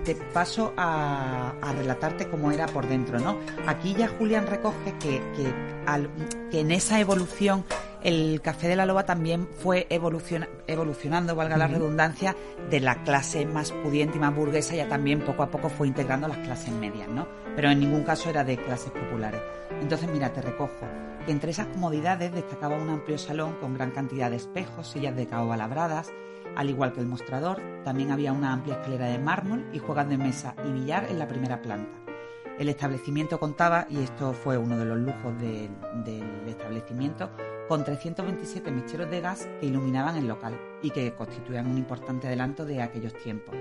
te 0.04 0.14
paso 0.14 0.72
a, 0.76 1.52
relatarte 1.76 2.28
cómo 2.28 2.52
era 2.52 2.66
por 2.66 2.86
dentro, 2.86 3.18
¿no? 3.18 3.38
Aquí 3.66 3.94
ya 3.94 4.08
Julián 4.08 4.46
recoge 4.64 4.94
que, 4.98 5.22
que, 6.50 6.60
en 6.60 6.70
esa 6.70 6.98
evolución 6.98 7.64
el 8.02 8.40
café 8.40 8.68
de 8.68 8.76
la 8.76 8.86
loba 8.86 9.04
también 9.04 9.46
fue 9.58 9.86
evolucionando, 9.90 11.34
valga 11.34 11.58
la 11.58 11.66
redundancia, 11.66 12.34
de 12.70 12.80
la 12.80 13.02
clase 13.02 13.44
más 13.44 13.72
pudiente 13.72 14.16
y 14.16 14.20
más 14.20 14.34
burguesa, 14.34 14.74
ya 14.74 14.88
también 14.88 15.20
poco 15.20 15.42
a 15.42 15.50
poco 15.50 15.68
fue 15.68 15.88
integrando 15.88 16.28
las 16.28 16.38
clases 16.38 16.72
medias, 16.72 17.08
¿no? 17.08 17.26
Pero 17.56 17.70
en 17.70 17.80
ningún 17.80 18.04
caso 18.04 18.30
era 18.30 18.44
de 18.44 18.56
clases 18.56 18.90
populares. 18.90 19.40
Entonces, 19.82 20.08
mira, 20.10 20.32
te 20.32 20.40
recojo 20.40 20.86
que 21.26 21.32
entre 21.32 21.50
esas 21.50 21.66
comodidades 21.66 22.32
destacaba 22.32 22.76
un 22.76 22.88
amplio 22.88 23.18
salón 23.18 23.56
con 23.60 23.74
gran 23.74 23.90
cantidad 23.90 24.30
de 24.30 24.36
espejos, 24.36 24.88
sillas 24.88 25.16
de 25.16 25.26
caoba 25.26 25.56
labradas, 25.56 26.10
al 26.56 26.70
igual 26.70 26.92
que 26.92 27.00
el 27.00 27.06
mostrador, 27.06 27.60
también 27.84 28.12
había 28.12 28.32
una 28.32 28.52
amplia 28.52 28.76
escalera 28.76 29.06
de 29.06 29.18
mármol 29.18 29.66
y 29.72 29.78
juegos 29.78 30.08
de 30.08 30.18
mesa 30.18 30.54
y 30.66 30.72
billar 30.72 31.06
en 31.10 31.18
la 31.18 31.28
primera 31.28 31.60
planta. 31.60 32.03
El 32.58 32.68
establecimiento 32.68 33.40
contaba, 33.40 33.86
y 33.90 33.98
esto 33.98 34.32
fue 34.32 34.56
uno 34.56 34.78
de 34.78 34.84
los 34.84 34.98
lujos 34.98 35.36
del, 35.40 35.70
establecimiento, 36.46 37.30
con 37.66 37.82
327 37.82 38.70
mecheros 38.70 39.10
de 39.10 39.20
gas 39.20 39.48
que 39.58 39.66
iluminaban 39.66 40.16
el 40.16 40.28
local 40.28 40.58
y 40.80 40.90
que 40.90 41.14
constituían 41.14 41.66
un 41.66 41.78
importante 41.78 42.28
adelanto 42.28 42.64
de 42.64 42.80
aquellos 42.80 43.14
tiempos. 43.14 43.56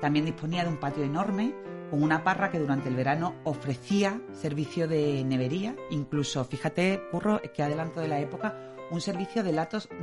También 0.00 0.24
disponía 0.24 0.64
de 0.64 0.70
un 0.70 0.78
patio 0.78 1.04
enorme 1.04 1.54
con 1.90 2.02
una 2.02 2.24
parra 2.24 2.50
que 2.50 2.58
durante 2.58 2.88
el 2.88 2.96
verano 2.96 3.36
ofrecía 3.44 4.20
servicio 4.32 4.88
de 4.88 5.22
nevería, 5.24 5.76
incluso, 5.90 6.44
fíjate, 6.44 7.00
Curro, 7.12 7.40
que 7.54 7.62
adelanto 7.62 8.00
de 8.00 8.08
la 8.08 8.18
época, 8.18 8.58
un 8.90 9.00
servicio 9.00 9.44
de, 9.44 9.52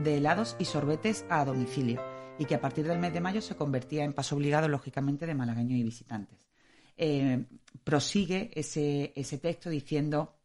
de 0.03 0.17
helados 0.17 0.55
y 0.59 0.65
sorbetes 0.65 1.25
a 1.29 1.43
domicilio 1.43 2.01
y 2.37 2.45
que 2.45 2.55
a 2.55 2.61
partir 2.61 2.87
del 2.87 2.99
mes 2.99 3.11
de 3.11 3.19
mayo 3.19 3.41
se 3.41 3.55
convertía 3.55 4.05
en 4.05 4.13
paso 4.13 4.35
obligado, 4.35 4.69
lógicamente, 4.69 5.25
de 5.25 5.35
malagueños 5.35 5.77
y 5.77 5.83
visitantes. 5.83 6.48
Eh, 7.01 7.45
prosigue 7.85 8.51
ese, 8.53 9.13
ese 9.15 9.37
texto 9.37 9.69
diciendo, 9.69 10.35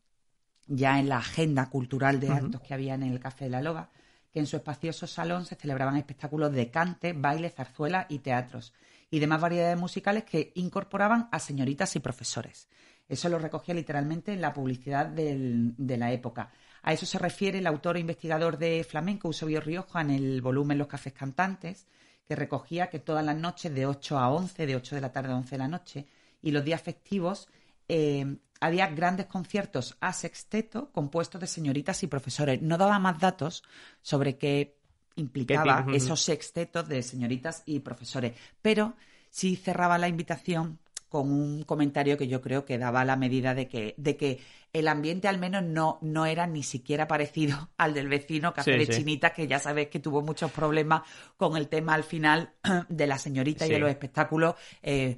ya 0.69 1.01
en 1.01 1.09
la 1.09 1.19
agenda 1.19 1.69
cultural 1.69 2.21
de 2.21 2.31
actos 2.31 2.61
que 2.61 2.73
había 2.73 2.95
en 2.95 3.03
el 3.03 3.19
Café 3.19 3.47
de 3.47 3.51
la 3.51 3.61
Loba, 3.61 3.91
que 4.31 4.39
en 4.39 4.47
su 4.47 4.55
espacioso 4.55 5.09
salón 5.09 5.45
se 5.47 5.57
celebraban 5.57 5.97
espectáculos 5.97 6.53
de 6.53 6.71
cante, 6.71 7.13
baile, 7.13 7.51
zarzuela 7.51 8.07
y 8.09 8.21
teatros, 8.21 8.73
y 9.11 9.19
demás 9.19 9.41
variedades 9.41 9.77
musicales 9.77 10.23
que 10.23 10.53
incorporaban 10.55 11.29
a 11.33 11.41
señoritas 11.41 11.97
y 11.97 11.99
profesores. 12.01 12.69
Eso 13.09 13.29
lo 13.29 13.41
recogía 13.41 13.75
literalmente 13.75 14.33
en 14.33 14.41
la 14.41 14.53
publicidad 14.53 15.07
de 15.07 15.97
la 15.99 16.13
época. 16.13 16.53
A 16.83 16.93
eso 16.93 17.05
se 17.05 17.19
refiere 17.19 17.59
el 17.59 17.67
autor 17.67 17.97
e 17.97 18.01
investigador 18.01 18.59
de 18.59 18.85
flamenco, 18.85 19.27
Eusebio 19.27 19.61
Rioja, 19.61 20.03
en 20.03 20.11
el 20.11 20.41
volumen 20.41 20.79
Los 20.79 20.87
Cafés 20.87 21.15
Cantantes, 21.15 21.89
que 22.25 22.37
recogía 22.37 22.91
que 22.91 23.01
todas 23.01 23.25
las 23.25 23.37
noches 23.37 23.75
de 23.75 23.87
8 23.87 24.19
a 24.19 24.31
11, 24.31 24.67
de 24.67 24.77
8 24.77 24.95
de 24.95 25.01
la 25.01 25.11
tarde 25.11 25.33
a 25.33 25.37
11 25.37 25.51
de 25.51 25.59
la 25.59 25.69
noche, 25.69 26.07
y 26.45 26.51
los 26.51 26.65
días 26.65 26.83
festivos, 26.83 27.49
eh, 27.89 28.37
había 28.61 28.87
grandes 28.89 29.27
conciertos 29.27 29.97
a 30.01 30.13
sexteto 30.13 30.91
compuestos 30.93 31.41
de 31.41 31.47
señoritas 31.47 32.03
y 32.03 32.07
profesores. 32.07 32.61
No 32.63 32.77
daba 32.77 32.99
más 32.99 33.19
datos 33.19 33.65
sobre 34.03 34.37
qué 34.37 34.77
implicaba 35.17 35.87
esos 35.93 36.21
sextetos 36.21 36.87
de 36.87 37.03
señoritas 37.03 37.63
y 37.65 37.81
profesores, 37.81 38.35
pero 38.61 38.95
sí 39.31 39.57
cerraba 39.57 39.97
la 39.99 40.09
invitación 40.09 40.79
con 41.09 41.31
un 41.31 41.63
comentario 41.63 42.19
que 42.19 42.27
yo 42.27 42.43
creo 42.43 42.65
que 42.65 42.77
daba 42.77 43.05
la 43.05 43.17
medida 43.17 43.55
de 43.55 43.69
que, 43.69 43.95
de 43.97 44.17
que 44.17 44.41
el 44.73 44.89
ambiente 44.89 45.29
al 45.29 45.39
menos 45.39 45.63
no, 45.63 45.99
no 46.03 46.27
era 46.27 46.47
ni 46.47 46.63
siquiera 46.63 47.07
parecido 47.07 47.71
al 47.79 47.95
del 47.95 48.09
vecino 48.09 48.53
Café 48.53 48.77
de 48.77 48.89
Chinita, 48.89 49.33
que 49.33 49.47
ya 49.47 49.61
sabes 49.61 49.89
que 49.89 50.01
tuvo 50.01 50.21
muchos 50.21 50.51
problemas 50.51 51.03
con 51.37 51.57
el 51.57 51.69
tema 51.69 51.95
al 51.95 52.05
final 52.05 52.53
de 52.89 53.07
la 53.07 53.17
señorita 53.17 53.67
y 53.67 53.71
de 53.71 53.79
los 53.79 53.89
espectáculos. 53.89 54.57
Eh, 54.83 55.17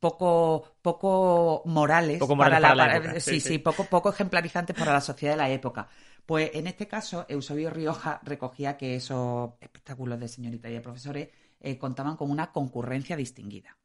poco 0.00 0.64
poco 0.82 1.62
morales, 1.66 2.20
para, 2.36 2.58
la, 2.58 3.20
sí, 3.20 3.40
sí, 3.40 3.58
poco 3.58 3.84
poco 3.84 4.10
ejemplarizantes 4.10 4.76
para 4.76 4.92
la 4.92 5.00
sociedad 5.00 5.34
de 5.34 5.38
la 5.38 5.50
época. 5.50 5.88
Pues 6.26 6.50
en 6.54 6.66
este 6.66 6.86
caso, 6.86 7.26
Eusebio 7.28 7.70
Rioja 7.70 8.20
recogía 8.24 8.76
que 8.76 8.96
esos 8.96 9.52
espectáculos 9.60 10.20
de 10.20 10.28
señorita 10.28 10.68
y 10.68 10.74
de 10.74 10.80
profesores 10.80 11.28
eh, 11.60 11.78
contaban 11.78 12.16
con 12.16 12.30
una 12.30 12.52
concurrencia 12.52 13.16
distinguida. 13.16 13.76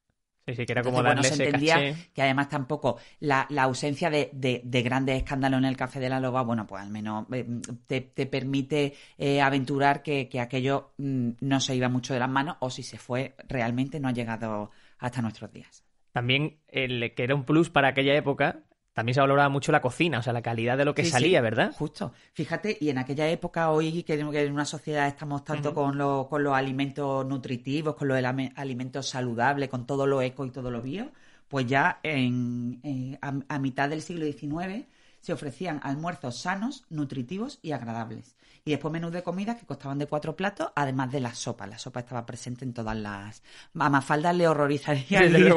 Sí, 0.48 0.56
sí, 0.56 0.66
que 0.66 0.72
era 0.72 0.82
como 0.82 1.04
darle 1.04 1.27
se 1.27 1.44
entendía 1.44 1.94
que 2.13 2.22
además 2.22 2.48
tampoco 2.48 2.98
la, 3.20 3.48
ausencia 3.58 4.10
de, 4.10 4.62
grandes 4.63 5.18
escándalos 5.18 5.58
en 5.58 5.66
el 5.66 5.75
Café 5.75 6.00
de 6.00 6.08
la 6.08 6.22
Loba, 6.22 6.42
bueno, 6.42 6.66
pues 6.66 6.82
al 6.82 6.89
menos 6.89 7.25
eh, 7.34 7.46
te, 7.86 8.25
permite 8.25 8.94
eh, 9.18 9.42
aventurar 9.42 10.01
que, 10.01 10.30
que 10.30 10.39
aquello 10.39 10.94
mm, 10.98 11.32
no 11.42 11.60
se 11.60 11.75
iba 11.75 11.89
mucho 11.89 12.13
de 12.13 12.22
las 12.22 12.30
manos 12.30 12.56
o 12.62 12.70
si 12.70 12.82
se 12.82 12.98
fue, 12.98 13.36
realmente 13.50 14.00
no 14.00 14.08
ha 14.08 14.13
llegado 14.13 14.72
hasta 15.00 15.22
nuestros 15.22 15.51
días. 15.51 15.84
También 16.18 16.58
el 16.68 17.14
que 17.14 17.24
era 17.26 17.36
un 17.36 17.44
plus 17.44 17.70
para 17.70 17.90
aquella 17.90 18.16
época 18.16 18.64
también 18.94 19.14
se 19.14 19.22
valoraba 19.22 19.50
mucho 19.50 19.72
la 19.72 19.84
cocina, 19.84 20.18
o 20.18 20.24
sea, 20.24 20.34
la 20.34 20.42
calidad 20.42 20.76
de 20.76 20.84
lo 20.84 20.96
que 20.96 21.06
salía, 21.06 21.42
¿verdad? 21.42 21.76
Justo. 21.78 22.12
Fíjate, 22.34 22.76
y 22.82 22.90
en 22.90 22.98
aquella 22.98 23.30
época, 23.30 23.70
hoy 23.70 24.02
que 24.02 24.16
en 24.16 24.52
una 24.52 24.66
sociedad 24.66 25.08
estamos 25.08 25.44
tanto 25.44 25.76
con, 25.76 25.96
con 26.28 26.44
los 26.44 26.56
alimentos 26.56 27.24
nutritivos, 27.28 27.94
con 27.94 28.08
los 28.08 28.18
alimentos 28.56 29.08
saludables, 29.08 29.70
con 29.70 29.86
todo 29.86 30.08
lo 30.08 30.24
eco 30.24 30.44
y 30.44 30.50
todo 30.50 30.72
lo 30.72 30.82
bio, 30.82 31.12
pues 31.48 31.68
ya 31.68 32.00
en, 32.02 33.20
a 33.22 33.60
mitad 33.60 33.88
del 33.88 34.02
siglo 34.02 34.26
XIX 34.26 34.88
se 35.22 35.34
ofrecían 35.34 35.80
almuerzos 35.84 36.42
sanos, 36.42 36.86
nutritivos 36.90 37.60
y 37.62 37.72
agradables. 37.72 38.38
Y 38.68 38.72
después 38.72 38.92
menús 38.92 39.14
de 39.14 39.24
comida 39.24 39.56
que 39.56 39.66
costaban 39.66 39.98
de 39.98 40.08
cuatro 40.08 40.36
platos, 40.36 40.68
además 40.76 41.10
de 41.10 41.22
la 41.22 41.34
sopa. 41.34 41.66
La 41.68 41.78
sopa 41.78 42.02
estaba 42.02 42.26
presente 42.26 42.66
en 42.66 42.74
todas 42.74 42.98
las... 42.98 43.42
A 43.80 43.90
Mafalda 43.90 44.34
le 44.34 44.46
horrorizaría... 44.46 45.24
ir... 45.24 45.32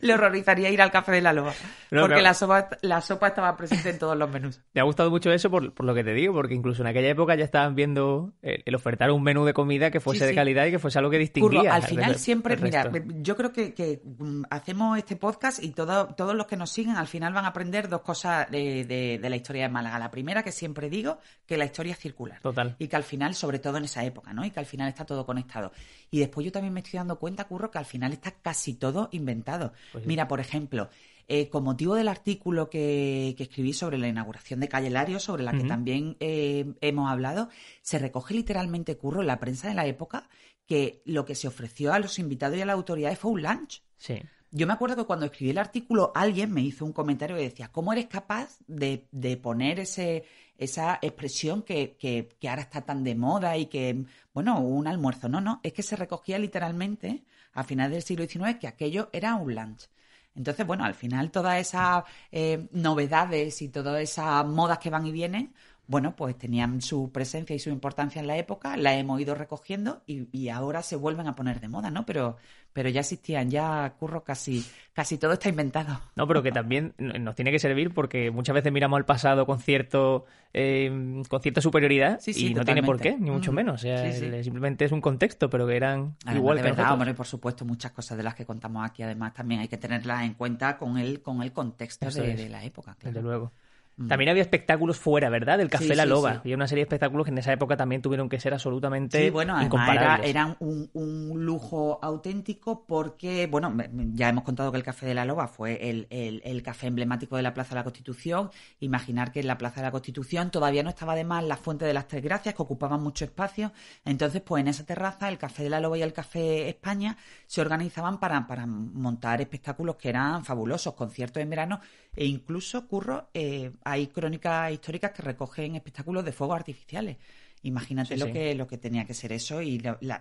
Le 0.00 0.14
horrorizaría 0.14 0.70
ir 0.70 0.80
al 0.80 0.92
Café 0.92 1.10
de 1.10 1.20
la 1.20 1.32
Loba. 1.32 1.54
porque 1.90 2.22
la, 2.22 2.34
sopa, 2.34 2.68
la 2.82 3.00
sopa 3.00 3.28
estaba 3.28 3.56
presente 3.56 3.90
en 3.90 3.98
todos 3.98 4.16
los 4.16 4.30
menús. 4.30 4.60
Me 4.74 4.80
ha 4.80 4.84
gustado 4.84 5.10
mucho 5.10 5.32
eso 5.32 5.50
por, 5.50 5.84
lo 5.84 5.92
que 5.92 6.04
te 6.04 6.14
digo, 6.14 6.34
porque 6.34 6.54
incluso 6.54 6.82
en 6.82 6.88
aquella 6.88 7.08
época 7.08 7.34
ya 7.34 7.44
estaban 7.44 7.74
viendo 7.74 8.32
el, 8.40 8.72
ofertar 8.72 9.10
un 9.10 9.24
menú 9.24 9.44
de 9.44 9.54
comida 9.54 9.90
que 9.90 9.98
fuese 9.98 10.24
de 10.24 10.36
calidad 10.36 10.66
y 10.66 10.70
que 10.70 10.78
fuese 10.78 11.00
algo 11.00 11.10
que 11.10 11.18
distinguía. 11.18 11.74
al 11.74 11.82
final 11.82 12.14
siempre, 12.14 12.56
mira, 12.56 12.88
yo 13.20 13.36
creo 13.36 13.52
que, 13.52 14.02
mm, 14.04 14.42
hacemos 14.50 14.98
este 14.98 15.16
podcast 15.16 15.60
y 15.60 15.72
todo, 15.72 16.14
todos 16.14 16.36
los 16.36 16.46
que 16.46 16.56
nos 16.56 16.70
siguen 16.70 16.96
al 16.96 17.08
final 17.08 17.32
van 17.32 17.44
a 17.44 17.51
aprender 17.52 17.88
dos 17.88 18.02
cosas 18.02 18.50
de, 18.50 18.84
de 18.84 19.30
la 19.30 19.36
historia 19.36 19.62
de 19.62 19.68
Málaga. 19.68 19.98
La 19.98 20.10
primera, 20.10 20.42
que 20.42 20.52
siempre 20.52 20.90
digo 20.90 21.18
que 21.46 21.56
la 21.56 21.64
historia 21.64 21.92
es 21.92 21.98
circular. 21.98 22.40
Total. 22.40 22.76
Y 22.78 22.88
que 22.88 22.96
al 22.96 23.04
final, 23.04 23.34
sobre 23.34 23.58
todo 23.58 23.76
en 23.76 23.84
esa 23.84 24.04
época, 24.04 24.32
¿no? 24.32 24.44
Y 24.44 24.50
que 24.50 24.60
al 24.60 24.66
final 24.66 24.88
está 24.88 25.04
todo 25.04 25.24
conectado. 25.24 25.72
Y 26.10 26.18
después 26.18 26.44
yo 26.44 26.52
también 26.52 26.74
me 26.74 26.80
estoy 26.80 26.98
dando 26.98 27.18
cuenta, 27.18 27.44
Curro, 27.44 27.70
que 27.70 27.78
al 27.78 27.84
final 27.84 28.12
está 28.12 28.32
casi 28.32 28.74
todo 28.74 29.08
inventado. 29.12 29.72
Pues 29.92 30.06
Mira, 30.06 30.28
por 30.28 30.40
ejemplo, 30.40 30.90
eh, 31.28 31.48
con 31.48 31.64
motivo 31.64 31.94
del 31.94 32.08
artículo 32.08 32.68
que, 32.68 33.34
escribí 33.38 33.72
sobre 33.72 33.98
la 33.98 34.08
inauguración 34.08 34.60
de 34.60 34.68
Calle 34.68 34.90
Lario, 34.90 35.20
sobre 35.20 35.42
la 35.42 35.52
que 35.52 35.64
también 35.64 36.16
eh, 36.20 36.74
hemos 36.80 37.10
hablado, 37.10 37.48
se 37.80 37.98
recoge 37.98 38.34
literalmente, 38.34 38.96
Curro, 38.96 39.20
en 39.20 39.28
la 39.28 39.40
prensa 39.40 39.68
de 39.68 39.74
la 39.74 39.86
época, 39.86 40.28
que 40.66 41.02
lo 41.04 41.24
que 41.24 41.34
se 41.34 41.48
ofreció 41.48 41.92
a 41.92 41.98
los 41.98 42.18
invitados 42.18 42.58
y 42.58 42.60
a 42.60 42.66
las 42.66 42.74
autoridades 42.74 43.18
fue 43.18 43.30
un 43.30 43.42
lunch. 43.42 43.82
Sí. 43.96 44.20
Yo 44.54 44.66
me 44.66 44.74
acuerdo 44.74 44.96
que 44.96 45.04
cuando 45.04 45.24
escribí 45.26 45.50
el 45.50 45.58
artículo 45.58 46.12
alguien 46.14 46.52
me 46.52 46.60
hizo 46.60 46.84
un 46.84 46.92
comentario 46.92 47.36
que 47.36 47.44
decía, 47.44 47.72
¿cómo 47.72 47.90
eres 47.94 48.06
capaz 48.06 48.58
de, 48.66 49.08
de 49.10 49.38
poner 49.38 49.80
ese, 49.80 50.24
esa 50.58 50.98
expresión 51.00 51.62
que, 51.62 51.96
que, 51.96 52.28
que, 52.38 52.48
ahora 52.50 52.60
está 52.60 52.82
tan 52.82 53.02
de 53.02 53.14
moda 53.14 53.56
y 53.56 53.66
que, 53.66 54.04
bueno, 54.34 54.60
un 54.60 54.86
almuerzo? 54.86 55.30
No, 55.30 55.40
no, 55.40 55.60
es 55.62 55.72
que 55.72 55.82
se 55.82 55.96
recogía 55.96 56.38
literalmente 56.38 57.24
a 57.54 57.64
finales 57.64 57.92
del 57.92 58.02
siglo 58.02 58.26
XIX 58.26 58.58
que 58.60 58.68
aquello 58.68 59.08
era 59.12 59.36
un 59.36 59.54
lunch. 59.54 59.88
Entonces, 60.34 60.66
bueno, 60.66 60.84
al 60.84 60.94
final 60.94 61.30
todas 61.30 61.58
esas 61.58 62.04
eh, 62.30 62.68
novedades 62.72 63.62
y 63.62 63.70
todas 63.70 64.02
esas 64.02 64.46
modas 64.46 64.78
que 64.78 64.90
van 64.90 65.06
y 65.06 65.12
vienen, 65.12 65.54
bueno, 65.86 66.14
pues 66.14 66.36
tenían 66.38 66.80
su 66.82 67.10
presencia 67.10 67.56
y 67.56 67.58
su 67.58 67.70
importancia 67.70 68.20
en 68.20 68.26
la 68.26 68.36
época, 68.36 68.76
la 68.76 68.94
hemos 68.94 69.20
ido 69.20 69.34
recogiendo 69.34 70.02
y, 70.06 70.28
y 70.36 70.48
ahora 70.50 70.82
se 70.82 70.96
vuelven 70.96 71.26
a 71.26 71.34
poner 71.34 71.60
de 71.60 71.68
moda, 71.68 71.90
¿no? 71.90 72.06
Pero, 72.06 72.36
pero 72.72 72.88
ya 72.88 73.00
existían, 73.00 73.50
ya 73.50 73.94
curro 73.98 74.24
casi, 74.24 74.64
casi 74.92 75.18
todo 75.18 75.32
está 75.34 75.48
inventado. 75.48 76.00
No, 76.16 76.26
pero 76.26 76.42
que 76.42 76.50
también 76.52 76.94
nos 76.98 77.34
tiene 77.34 77.50
que 77.50 77.58
servir 77.58 77.92
porque 77.92 78.30
muchas 78.30 78.54
veces 78.54 78.72
miramos 78.72 78.96
al 78.96 79.04
pasado 79.04 79.44
con 79.46 79.60
cierto 79.60 80.24
eh, 80.54 81.22
con 81.28 81.40
cierta 81.40 81.60
superioridad 81.60 82.20
Sí, 82.20 82.34
sí, 82.34 82.48
y 82.48 82.54
no 82.54 82.64
tiene 82.64 82.82
por 82.82 83.00
qué, 83.00 83.16
ni 83.18 83.30
mucho 83.30 83.52
menos. 83.52 83.74
O 83.76 83.78
sea, 83.78 84.10
Sí, 84.12 84.18
sí. 84.18 84.24
el- 84.26 84.44
simplemente 84.44 84.84
es 84.84 84.92
un 84.92 85.00
contexto, 85.00 85.48
pero 85.50 85.66
que 85.66 85.76
eran 85.76 86.14
Además, 86.24 86.36
igual 86.36 86.56
de 86.58 86.62
que 86.62 86.70
verdad, 86.70 86.92
hombre, 86.92 87.14
por 87.14 87.26
supuesto, 87.26 87.64
muchas 87.64 87.92
cosas 87.92 88.16
de 88.16 88.22
las 88.24 88.34
que 88.34 88.44
contamos 88.46 88.84
aquí, 88.84 89.02
además, 89.02 89.32
también 89.34 89.60
hay 89.60 89.68
que 89.68 89.78
tenerlas 89.78 90.22
en 90.24 90.34
cuenta 90.34 90.76
con 90.78 90.98
el, 90.98 91.20
con 91.22 91.42
el 91.42 91.52
contexto 91.52 92.10
de, 92.10 92.34
de 92.36 92.48
la 92.48 92.64
época. 92.64 92.94
claro. 92.98 93.14
Desde 93.14 93.22
luego. 93.22 93.52
Mm. 93.96 94.08
También 94.08 94.30
había 94.30 94.42
espectáculos 94.42 94.98
fuera, 94.98 95.28
¿verdad? 95.28 95.58
Del 95.58 95.68
Café 95.68 95.84
Sí, 95.88 95.94
La 95.94 96.06
Loba. 96.06 96.32
sí. 96.32 96.38
Había 96.44 96.56
una 96.56 96.66
serie 96.66 96.82
de 96.82 96.86
espectáculos 96.86 97.26
que 97.26 97.30
en 97.30 97.38
esa 97.38 97.52
época 97.52 97.76
también 97.76 98.00
tuvieron 98.00 98.28
que 98.28 98.40
ser 98.40 98.54
absolutamente 98.54 99.22
Sí, 99.24 99.30
bueno, 99.30 99.54
además 99.54 99.74
era, 99.74 99.84
incomparables. 99.92 100.30
eran 100.30 100.56
un, 100.60 100.90
un 100.94 101.44
lujo 101.44 101.98
auténtico 102.02 102.84
porque, 102.86 103.46
bueno, 103.48 103.74
ya 104.14 104.28
hemos 104.30 104.44
contado 104.44 104.70
que 104.72 104.78
el 104.78 104.82
Café 104.82 105.06
de 105.06 105.14
la 105.14 105.24
Loba 105.24 105.46
fue 105.48 105.90
el, 105.90 106.06
el- 106.10 106.40
el 106.44 106.62
café 106.62 106.86
emblemático 106.86 107.36
de 107.36 107.42
la 107.42 107.52
Plaza 107.54 107.70
de 107.70 107.76
la 107.80 107.84
Constitución. 107.84 108.50
Imaginar 108.80 109.30
que 109.30 109.40
en 109.40 109.46
la 109.46 109.58
Plaza 109.58 109.76
de 109.76 109.86
la 109.86 109.90
Constitución 109.90 110.50
todavía 110.50 110.82
no 110.82 110.88
estaba 110.90 111.14
de 111.14 111.24
más 111.24 111.44
la 111.44 111.56
Fuente 111.56 111.84
de 111.84 111.92
las 111.94 112.08
Tres 112.08 112.22
Gracias, 112.22 112.54
que 112.54 112.62
ocupaban 112.62 113.02
mucho 113.02 113.24
espacio. 113.24 113.72
Entonces, 114.04 114.40
pues 114.42 114.62
en 114.62 114.68
esa 114.68 114.84
terraza, 114.86 115.28
el 115.28 115.38
Café 115.38 115.64
de 115.64 115.70
la 115.70 115.80
Loba 115.80 115.98
y 115.98 116.02
el 116.02 116.12
Café 116.12 116.68
España 116.68 117.16
se 117.46 117.60
organizaban 117.60 118.18
para, 118.18 118.46
para 118.46 118.66
montar 118.66 119.40
espectáculos 119.40 119.96
que 119.96 120.08
eran 120.08 120.44
fabulosos, 120.44 120.94
conciertos 120.94 121.42
en 121.42 121.50
verano 121.50 121.80
e 122.14 122.26
incluso, 122.26 122.86
curro, 122.86 123.28
eh, 123.34 123.72
hay 123.92 124.08
crónicas 124.08 124.72
históricas 124.72 125.12
que 125.12 125.22
recogen 125.22 125.76
espectáculos 125.76 126.24
de 126.24 126.32
fuegos 126.32 126.56
artificiales. 126.56 127.16
Imagínate 127.64 128.14
Sí, 128.14 128.20
lo 128.20 128.26
sí. 128.26 128.32
que 128.32 128.54
lo 128.56 128.66
que 128.66 128.76
tenía 128.78 129.04
que 129.04 129.14
ser 129.14 129.32
eso 129.32 129.62
y 129.62 129.78
la, 129.78 129.96
la- 130.00 130.20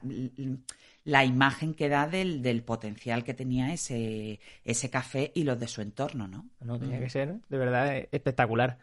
la 1.03 1.25
imagen 1.25 1.73
que 1.73 1.89
da 1.89 2.07
del, 2.07 2.43
del 2.43 2.61
potencial 2.63 3.23
que 3.23 3.33
tenía 3.33 3.73
ese, 3.73 4.39
ese 4.63 4.89
café 4.91 5.31
y 5.33 5.43
los 5.43 5.59
de 5.59 5.67
su 5.67 5.81
entorno, 5.81 6.27
¿no? 6.27 6.47
No, 6.59 6.77
tenía 6.77 6.99
Mm. 6.99 7.01
que 7.03 7.09
ser 7.09 7.35
de 7.49 7.57
verdad 7.57 7.97
espectacular. 8.11 8.77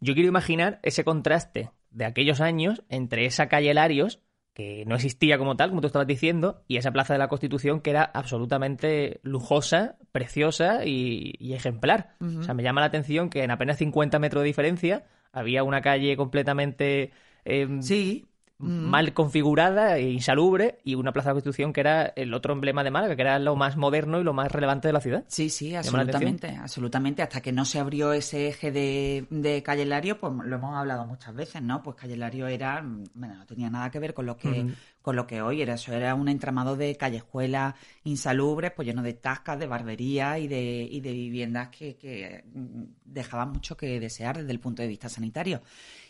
Yo 0.00 0.14
quiero 0.14 0.28
imaginar 0.28 0.80
ese 0.82 1.04
contraste 1.04 1.70
de 1.90 2.04
aquellos 2.06 2.40
años 2.40 2.82
entre 2.88 3.26
esa 3.26 3.48
calle 3.48 3.74
Larios, 3.74 4.20
que 4.58 4.84
no 4.86 4.96
existía 4.96 5.38
como 5.38 5.54
tal, 5.54 5.68
como 5.70 5.80
tú 5.80 5.86
estabas 5.86 6.08
diciendo, 6.08 6.64
y 6.66 6.78
esa 6.78 6.90
Plaza 6.90 7.12
de 7.12 7.20
la 7.20 7.28
Constitución 7.28 7.80
que 7.80 7.90
era 7.90 8.02
absolutamente 8.02 9.20
lujosa, 9.22 9.94
preciosa 10.10 10.84
y, 10.84 11.34
y 11.38 11.52
ejemplar. 11.52 12.16
O 12.20 12.42
sea, 12.42 12.54
me 12.54 12.64
llama 12.64 12.80
la 12.80 12.88
atención 12.88 13.30
que 13.30 13.44
en 13.44 13.52
apenas 13.52 13.78
50 13.78 14.18
metros 14.18 14.42
de 14.42 14.48
diferencia 14.48 15.04
había 15.30 15.62
una 15.62 15.80
calle 15.80 16.16
completamente 16.16 17.12
eh, 17.44 17.68
Sí. 17.80 18.27
Mal 18.60 19.12
configurada 19.12 19.98
e 19.98 20.10
insalubre 20.10 20.80
y 20.82 20.96
una 20.96 21.12
Plaza 21.12 21.30
de 21.30 21.34
Constitución 21.34 21.72
que 21.72 21.80
era 21.80 22.06
el 22.16 22.34
otro 22.34 22.52
emblema 22.52 22.82
de 22.82 22.90
Málaga, 22.90 23.14
que 23.14 23.22
era 23.22 23.38
lo 23.38 23.54
más 23.54 23.76
moderno 23.76 24.20
y 24.20 24.24
lo 24.24 24.32
más 24.32 24.50
relevante 24.50 24.88
de 24.88 24.92
la 24.92 25.00
ciudad. 25.00 25.24
Sí, 25.28 25.48
sí, 25.48 25.76
absolutamente, 25.76 26.56
absolutamente. 26.56 27.22
Hasta 27.22 27.40
que 27.40 27.52
no 27.52 27.64
se 27.64 27.78
abrió 27.78 28.12
ese 28.12 28.48
eje 28.48 28.72
de, 28.72 29.26
de 29.30 29.62
Calle 29.62 29.84
Lario, 29.84 30.18
pues 30.18 30.32
lo 30.32 30.56
hemos 30.56 30.76
hablado 30.76 31.06
muchas 31.06 31.34
veces, 31.34 31.62
¿no? 31.62 31.82
Pues 31.84 31.96
Calle 31.96 32.16
Lario 32.16 32.48
era, 32.48 32.82
mm, 32.82 33.04
bueno, 33.14 33.36
no 33.36 33.46
tenía 33.46 33.70
nada 33.70 33.90
que 33.90 34.00
ver 34.00 34.12
con 34.12 34.26
lo 34.26 34.36
que. 34.36 34.66
Con 35.08 35.16
lo 35.16 35.26
que 35.26 35.40
hoy 35.40 35.62
era. 35.62 35.72
Eso 35.72 35.94
era 35.94 36.14
un 36.14 36.28
entramado 36.28 36.76
de 36.76 36.94
callejuelas 36.94 37.74
insalubres, 38.04 38.72
pues 38.72 38.86
lleno 38.86 39.02
de 39.02 39.14
tascas, 39.14 39.58
de 39.58 39.66
barbería 39.66 40.38
y 40.38 40.48
de, 40.48 40.86
y 40.90 41.00
de 41.00 41.12
viviendas 41.12 41.70
que, 41.70 41.96
que 41.96 42.44
mm, 42.52 42.82
dejaban 43.06 43.52
mucho 43.52 43.74
que 43.74 43.98
desear 44.00 44.36
desde 44.36 44.52
el 44.52 44.60
punto 44.60 44.82
de 44.82 44.88
vista 44.88 45.08
sanitario. 45.08 45.62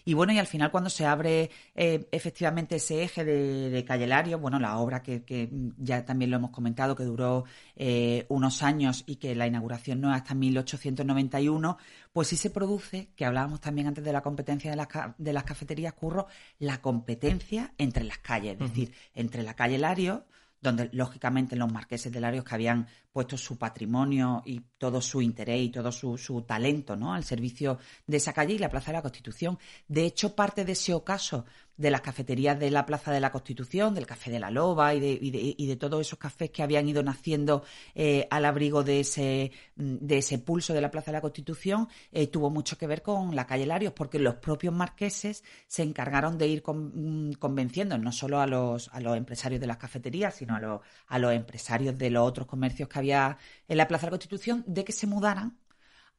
Y 0.04 0.14
bueno, 0.14 0.32
y 0.32 0.38
al 0.38 0.46
final 0.46 0.70
cuando 0.70 0.90
se 0.90 1.04
abre 1.04 1.50
eh, 1.76 2.08
efectivamente 2.10 2.76
ese 2.76 3.02
eje 3.02 3.24
de, 3.24 3.70
de 3.70 3.84
Calle 3.84 4.34
bueno, 4.36 4.58
la 4.58 4.78
obra 4.78 5.02
que, 5.02 5.22
que 5.22 5.48
ya 5.76 6.04
también 6.04 6.30
lo 6.30 6.38
hemos 6.38 6.50
comentado, 6.50 6.96
que 6.96 7.04
duró 7.04 7.44
eh, 7.76 8.24
unos 8.30 8.62
años 8.62 9.04
y 9.06 9.16
que 9.16 9.34
la 9.34 9.46
inauguración 9.46 10.00
no 10.00 10.08
es 10.08 10.16
hasta 10.16 10.34
1891, 10.34 11.76
pues 12.18 12.26
sí 12.26 12.36
se 12.36 12.50
produce, 12.50 13.12
que 13.14 13.24
hablábamos 13.24 13.60
también 13.60 13.86
antes 13.86 14.02
de 14.02 14.12
la 14.12 14.22
competencia 14.22 14.72
de 14.72 14.76
las, 14.76 14.88
de 15.18 15.32
las 15.32 15.44
cafeterías 15.44 15.92
curro, 15.92 16.26
la 16.58 16.82
competencia 16.82 17.72
entre 17.78 18.02
las 18.02 18.18
calles, 18.18 18.54
es 18.54 18.70
decir, 18.70 18.92
entre 19.14 19.44
la 19.44 19.54
calle 19.54 19.78
Lario, 19.78 20.26
donde 20.60 20.90
lógicamente 20.90 21.54
los 21.54 21.72
marqueses 21.72 22.10
de 22.10 22.18
Larios 22.18 22.42
que 22.42 22.56
habían 22.56 22.88
puesto 23.12 23.36
su 23.36 23.56
patrimonio 23.56 24.42
y 24.44 24.62
todo 24.78 25.00
su 25.00 25.22
interés 25.22 25.60
y 25.60 25.68
todo 25.70 25.92
su, 25.92 26.18
su 26.18 26.42
talento 26.42 26.96
¿no? 26.96 27.14
al 27.14 27.22
servicio 27.22 27.78
de 28.04 28.16
esa 28.16 28.32
calle 28.32 28.54
y 28.54 28.58
la 28.58 28.68
Plaza 28.68 28.90
de 28.90 28.98
la 28.98 29.02
Constitución. 29.02 29.56
De 29.86 30.04
hecho, 30.04 30.34
parte 30.34 30.64
de 30.64 30.72
ese 30.72 30.94
ocaso 30.94 31.44
de 31.78 31.90
las 31.90 32.00
cafeterías 32.00 32.58
de 32.58 32.70
la 32.70 32.84
Plaza 32.84 33.12
de 33.12 33.20
la 33.20 33.30
Constitución, 33.30 33.94
del 33.94 34.06
Café 34.06 34.32
de 34.32 34.40
la 34.40 34.50
Loba 34.50 34.94
y 34.94 35.00
de, 35.00 35.18
y 35.20 35.30
de, 35.30 35.54
y 35.56 35.66
de 35.66 35.76
todos 35.76 36.00
esos 36.00 36.18
cafés 36.18 36.50
que 36.50 36.62
habían 36.64 36.88
ido 36.88 37.02
naciendo 37.04 37.62
eh, 37.94 38.26
al 38.30 38.44
abrigo 38.44 38.82
de 38.82 39.00
ese, 39.00 39.52
mm, 39.76 39.98
de 40.00 40.18
ese 40.18 40.38
pulso 40.40 40.74
de 40.74 40.80
la 40.80 40.90
Plaza 40.90 41.12
de 41.12 41.18
la 41.18 41.20
Constitución, 41.20 41.88
eh, 42.10 42.26
tuvo 42.26 42.50
mucho 42.50 42.76
que 42.76 42.88
ver 42.88 43.00
con 43.00 43.34
la 43.34 43.46
calle 43.46 43.64
Larios, 43.64 43.92
porque 43.92 44.18
los 44.18 44.34
propios 44.34 44.74
marqueses 44.74 45.44
se 45.68 45.84
encargaron 45.84 46.36
de 46.36 46.48
ir 46.48 46.64
mm, 46.66 47.34
convenciendo 47.34 47.96
no 47.96 48.10
solo 48.10 48.40
a 48.40 48.46
los, 48.46 48.88
a 48.92 49.00
los 49.00 49.16
empresarios 49.16 49.60
de 49.60 49.68
las 49.68 49.76
cafeterías, 49.76 50.34
sino 50.34 50.56
a 50.56 50.60
los, 50.60 50.80
a 51.06 51.18
los 51.20 51.32
empresarios 51.32 51.96
de 51.96 52.10
los 52.10 52.28
otros 52.28 52.48
comercios 52.48 52.88
que 52.88 52.98
había 52.98 53.38
en 53.68 53.76
la 53.76 53.86
Plaza 53.86 54.02
de 54.02 54.08
la 54.08 54.18
Constitución, 54.18 54.64
de 54.66 54.84
que 54.84 54.92
se 54.92 55.06
mudaran 55.06 55.56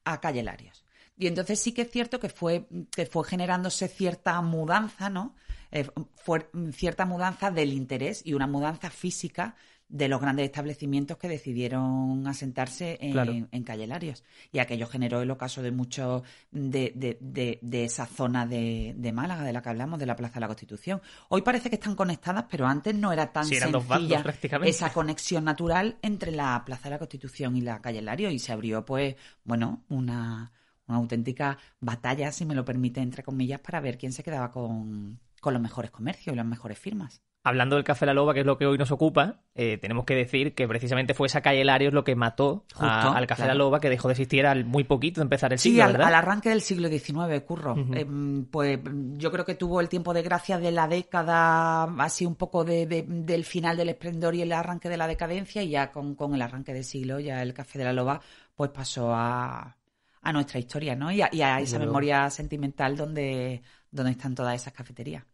a 0.04 0.20
Calle 0.20 0.42
Larios. 0.42 0.84
Y 1.18 1.26
entonces 1.26 1.60
sí 1.60 1.72
que 1.72 1.82
es 1.82 1.90
cierto 1.90 2.18
que 2.18 2.30
fue, 2.30 2.66
que 2.90 3.04
fue 3.04 3.24
generándose 3.24 3.88
cierta 3.88 4.40
mudanza, 4.40 5.10
¿no? 5.10 5.34
Eh, 5.72 5.86
fue 6.16 6.48
cierta 6.72 7.06
mudanza 7.06 7.50
del 7.50 7.72
interés 7.72 8.22
y 8.24 8.34
una 8.34 8.46
mudanza 8.46 8.90
física 8.90 9.54
de 9.88 10.06
los 10.06 10.20
grandes 10.20 10.44
establecimientos 10.46 11.16
que 11.18 11.26
decidieron 11.28 12.24
asentarse 12.28 12.96
en, 13.00 13.10
Claro. 13.10 13.32
en 13.50 13.64
Calle 13.64 13.88
Larios. 13.88 14.22
Y 14.52 14.60
aquello 14.60 14.86
generó 14.86 15.20
el 15.20 15.30
ocaso 15.32 15.62
de 15.62 15.72
muchos 15.72 16.22
de, 16.52 16.92
de, 16.94 17.18
de, 17.20 17.58
de 17.60 17.84
esa 17.84 18.06
zona 18.06 18.46
de, 18.46 18.94
de 18.96 19.12
Málaga, 19.12 19.42
de 19.42 19.52
la 19.52 19.62
que 19.62 19.68
hablamos, 19.68 19.98
de 19.98 20.06
la 20.06 20.14
Plaza 20.14 20.34
de 20.34 20.40
la 20.42 20.46
Constitución. 20.46 21.02
Hoy 21.28 21.42
parece 21.42 21.70
que 21.70 21.74
están 21.74 21.96
conectadas, 21.96 22.44
pero 22.48 22.68
antes 22.68 22.94
no 22.94 23.12
era 23.12 23.32
tan 23.32 23.46
Sí, 23.46 23.56
eran 23.56 23.72
sencilla 23.72 23.88
bandos, 23.98 24.22
prácticamente. 24.22 24.70
esa 24.70 24.92
conexión 24.92 25.42
natural 25.44 25.98
entre 26.02 26.30
la 26.30 26.62
Plaza 26.64 26.84
de 26.84 26.90
la 26.90 26.98
Constitución 26.98 27.56
y 27.56 27.60
la 27.60 27.80
calle 27.82 28.00
Lario 28.00 28.30
y 28.30 28.38
se 28.38 28.52
abrió 28.52 28.84
pues 28.84 29.16
bueno 29.42 29.82
una, 29.88 30.52
una 30.86 30.98
auténtica 30.98 31.58
batalla 31.80 32.30
si 32.30 32.44
me 32.44 32.54
lo 32.54 32.64
permite 32.64 33.00
entre 33.00 33.24
comillas 33.24 33.58
para 33.58 33.80
ver 33.80 33.98
quién 33.98 34.12
se 34.12 34.22
quedaba 34.22 34.52
con, 34.52 35.18
con 35.40 35.52
los 35.54 35.62
mejores 35.62 35.90
comercios 35.90 36.32
y 36.32 36.36
las 36.36 36.46
mejores 36.46 36.78
firmas 36.78 37.22
Hablando 37.42 37.76
del 37.76 37.86
Café 37.86 38.04
La 38.04 38.12
Loba, 38.12 38.34
que 38.34 38.40
es 38.40 38.46
lo 38.46 38.58
que 38.58 38.66
hoy 38.66 38.76
nos 38.76 38.90
ocupa, 38.92 39.40
eh, 39.54 39.78
tenemos 39.78 40.04
que 40.04 40.14
decir 40.14 40.54
que 40.54 40.68
precisamente 40.68 41.14
fue 41.14 41.26
esa 41.26 41.40
calle 41.40 41.64
Larios 41.64 41.94
lo 41.94 42.04
que 42.04 42.14
mató 42.14 42.66
a- 42.76 43.16
al 43.16 43.26
Café 43.26 43.44
claro. 43.44 43.54
La 43.54 43.58
Loba, 43.64 43.80
que 43.80 43.88
dejó 43.88 44.08
de 44.08 44.12
existir 44.12 44.44
al 44.44 44.66
muy 44.66 44.84
poquito 44.84 45.20
de 45.20 45.24
empezar 45.24 45.50
el 45.54 45.58
Sí, 45.58 45.70
siglo, 45.70 45.84
al, 45.84 45.92
¿verdad? 45.92 46.08
al 46.08 46.14
arranque 46.16 46.50
del 46.50 46.60
siglo 46.60 46.88
XIX, 46.90 47.42
curro. 47.46 47.76
Em, 47.94 48.44
pues 48.44 48.78
yo 49.16 49.32
creo 49.32 49.46
que 49.46 49.54
tuvo 49.54 49.80
el 49.80 49.88
tiempo 49.88 50.12
de 50.12 50.20
gracia 50.20 50.58
de 50.58 50.70
la 50.70 50.86
década, 50.86 51.84
así 52.04 52.26
un 52.26 52.34
poco 52.34 52.62
de, 52.62 52.84
de- 52.86 53.06
del 53.08 53.44
final 53.46 53.74
del 53.78 53.88
esplendor 53.88 54.34
y 54.34 54.42
el 54.42 54.52
arranque 54.52 54.90
de 54.90 54.98
la 54.98 55.06
decadencia, 55.06 55.62
y 55.62 55.70
ya 55.70 55.90
con, 55.92 56.14
con 56.16 56.34
el 56.34 56.42
arranque 56.42 56.74
del 56.74 56.84
siglo, 56.84 57.20
ya 57.20 57.40
el 57.42 57.54
Café 57.54 57.78
de 57.78 57.84
la 57.86 57.94
Loba, 57.94 58.20
pues 58.54 58.70
pasó 58.70 59.14
a, 59.14 59.76
a 60.22 60.32
nuestra 60.34 60.58
historia, 60.58 60.94
¿no? 60.94 61.10
Y 61.10 61.22
a, 61.22 61.30
y 61.32 61.40
a 61.40 61.52
Desde 61.56 61.62
esa 61.64 61.78
memoria 61.78 62.28
sentimental 62.28 62.98
donde, 62.98 63.62
donde 63.90 64.12
están 64.12 64.34
todas 64.34 64.54
esas 64.54 64.72
cafeterías. 64.72 65.24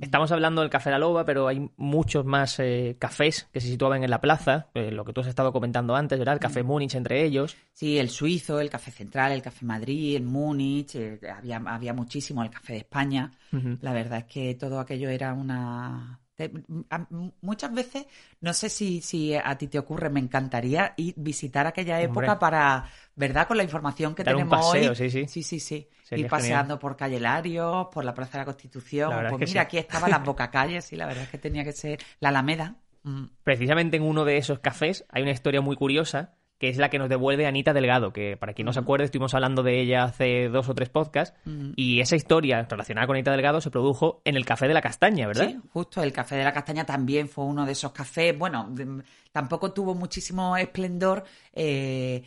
Estamos 0.00 0.32
hablando 0.32 0.62
del 0.62 0.70
Café 0.70 0.90
La 0.90 0.98
Loba, 0.98 1.26
pero 1.26 1.46
hay 1.46 1.70
muchos 1.76 2.24
más 2.24 2.58
eh, 2.58 2.96
cafés 2.98 3.48
que 3.52 3.60
se 3.60 3.68
situaban 3.68 4.02
en 4.02 4.08
la 4.08 4.22
plaza, 4.22 4.68
eh, 4.72 4.90
lo 4.90 5.04
que 5.04 5.12
tú 5.12 5.20
has 5.20 5.26
estado 5.26 5.52
comentando 5.52 5.94
antes, 5.94 6.18
¿verdad? 6.18 6.34
El 6.34 6.40
Café 6.40 6.62
Múnich 6.62 6.94
entre 6.94 7.22
ellos. 7.22 7.54
Sí, 7.74 7.98
el 7.98 8.08
suizo, 8.08 8.60
el 8.60 8.70
Café 8.70 8.90
Central, 8.92 9.32
el 9.32 9.42
Café 9.42 9.66
Madrid, 9.66 10.16
el 10.16 10.24
Múnich, 10.24 10.94
eh, 10.94 11.20
había, 11.30 11.62
había 11.66 11.92
muchísimo, 11.92 12.42
el 12.42 12.48
Café 12.48 12.72
de 12.74 12.78
España. 12.78 13.30
La 13.82 13.92
verdad 13.92 14.20
es 14.20 14.24
que 14.24 14.54
todo 14.54 14.80
aquello 14.80 15.10
era 15.10 15.34
una... 15.34 16.19
te- 16.48 16.62
a- 16.90 17.06
Muchas 17.42 17.72
veces, 17.72 18.06
no 18.40 18.52
sé 18.52 18.68
si, 18.68 19.00
si 19.00 19.34
a 19.34 19.56
ti 19.58 19.66
te 19.68 19.78
ocurre, 19.78 20.08
me 20.10 20.20
encantaría 20.20 20.94
ir 20.96 21.14
visitar 21.16 21.66
aquella 21.66 22.00
época 22.00 22.32
Hombre. 22.32 22.40
para, 22.40 22.84
¿verdad? 23.16 23.46
Con 23.46 23.56
la 23.56 23.62
información 23.62 24.14
que 24.14 24.24
Dar 24.24 24.34
un 24.36 24.42
tenemos 24.48 24.66
paseo, 24.66 24.90
hoy. 24.90 24.96
sí, 24.96 25.10
sí. 25.10 25.26
Sí, 25.26 25.42
sí, 25.42 25.60
sí. 25.60 25.88
Sería 26.04 26.24
ir 26.24 26.30
paseando 26.30 26.78
por 26.78 26.96
Calle 26.96 27.20
Larios, 27.20 27.86
por 27.92 28.04
la 28.04 28.14
Plaza 28.14 28.32
de 28.32 28.38
la 28.38 28.44
Constitución. 28.46 29.10
La 29.10 29.16
Pues 29.30 29.32
es 29.32 29.38
que 29.38 29.46
mira, 29.46 29.60
sí. 29.62 29.66
aquí 29.66 29.78
estaban 29.78 30.10
las 30.10 30.24
bocacalles, 30.24 30.92
y 30.92 30.96
la 30.96 31.06
verdad 31.06 31.24
es 31.24 31.30
que 31.30 31.38
tenía 31.38 31.62
que 31.64 31.72
ser 31.72 31.98
la 32.20 32.30
Alameda. 32.30 32.76
Mm. 33.02 33.24
Precisamente 33.44 33.96
en 33.96 34.02
uno 34.02 34.24
de 34.24 34.36
esos 34.36 34.58
cafés 34.58 35.04
hay 35.08 35.22
una 35.22 35.30
historia 35.30 35.60
muy 35.60 35.76
curiosa, 35.76 36.34
que 36.60 36.68
es 36.68 36.76
la 36.76 36.90
que 36.90 36.98
nos 36.98 37.08
devuelve 37.08 37.46
Anita 37.46 37.72
Delgado, 37.72 38.12
que 38.12 38.36
para 38.36 38.52
quien 38.52 38.66
no 38.66 38.72
se 38.74 38.80
acuerde, 38.80 39.06
estuvimos 39.06 39.32
hablando 39.34 39.62
de 39.62 39.80
ella 39.80 40.04
hace 40.04 40.48
dos 40.50 40.68
o 40.68 40.74
tres 40.74 40.90
podcasts, 40.90 41.34
y 41.74 42.00
esa 42.00 42.16
historia 42.16 42.66
relacionada 42.68 43.06
con 43.06 43.16
Anita 43.16 43.32
Delgado 43.32 43.60
se 43.62 43.70
produjo 43.70 44.20
en 44.26 44.36
el 44.36 44.44
Café 44.44 44.68
de 44.68 44.74
la 44.74 44.82
Castaña, 44.82 45.26
¿verdad? 45.26 45.48
Sí, 45.48 45.58
justo. 45.72 46.02
El 46.02 46.12
Café 46.12 46.36
de 46.36 46.44
la 46.44 46.52
Castaña 46.52 46.84
también 46.84 47.28
fue 47.30 47.46
uno 47.46 47.64
de 47.64 47.72
esos 47.72 47.92
cafés. 47.92 48.38
Bueno, 48.38 48.68
de- 48.70 49.02
tampoco 49.32 49.72
tuvo 49.72 49.94
muchísimo 49.94 50.54
esplendor. 50.56 51.24
eh, 51.54 52.22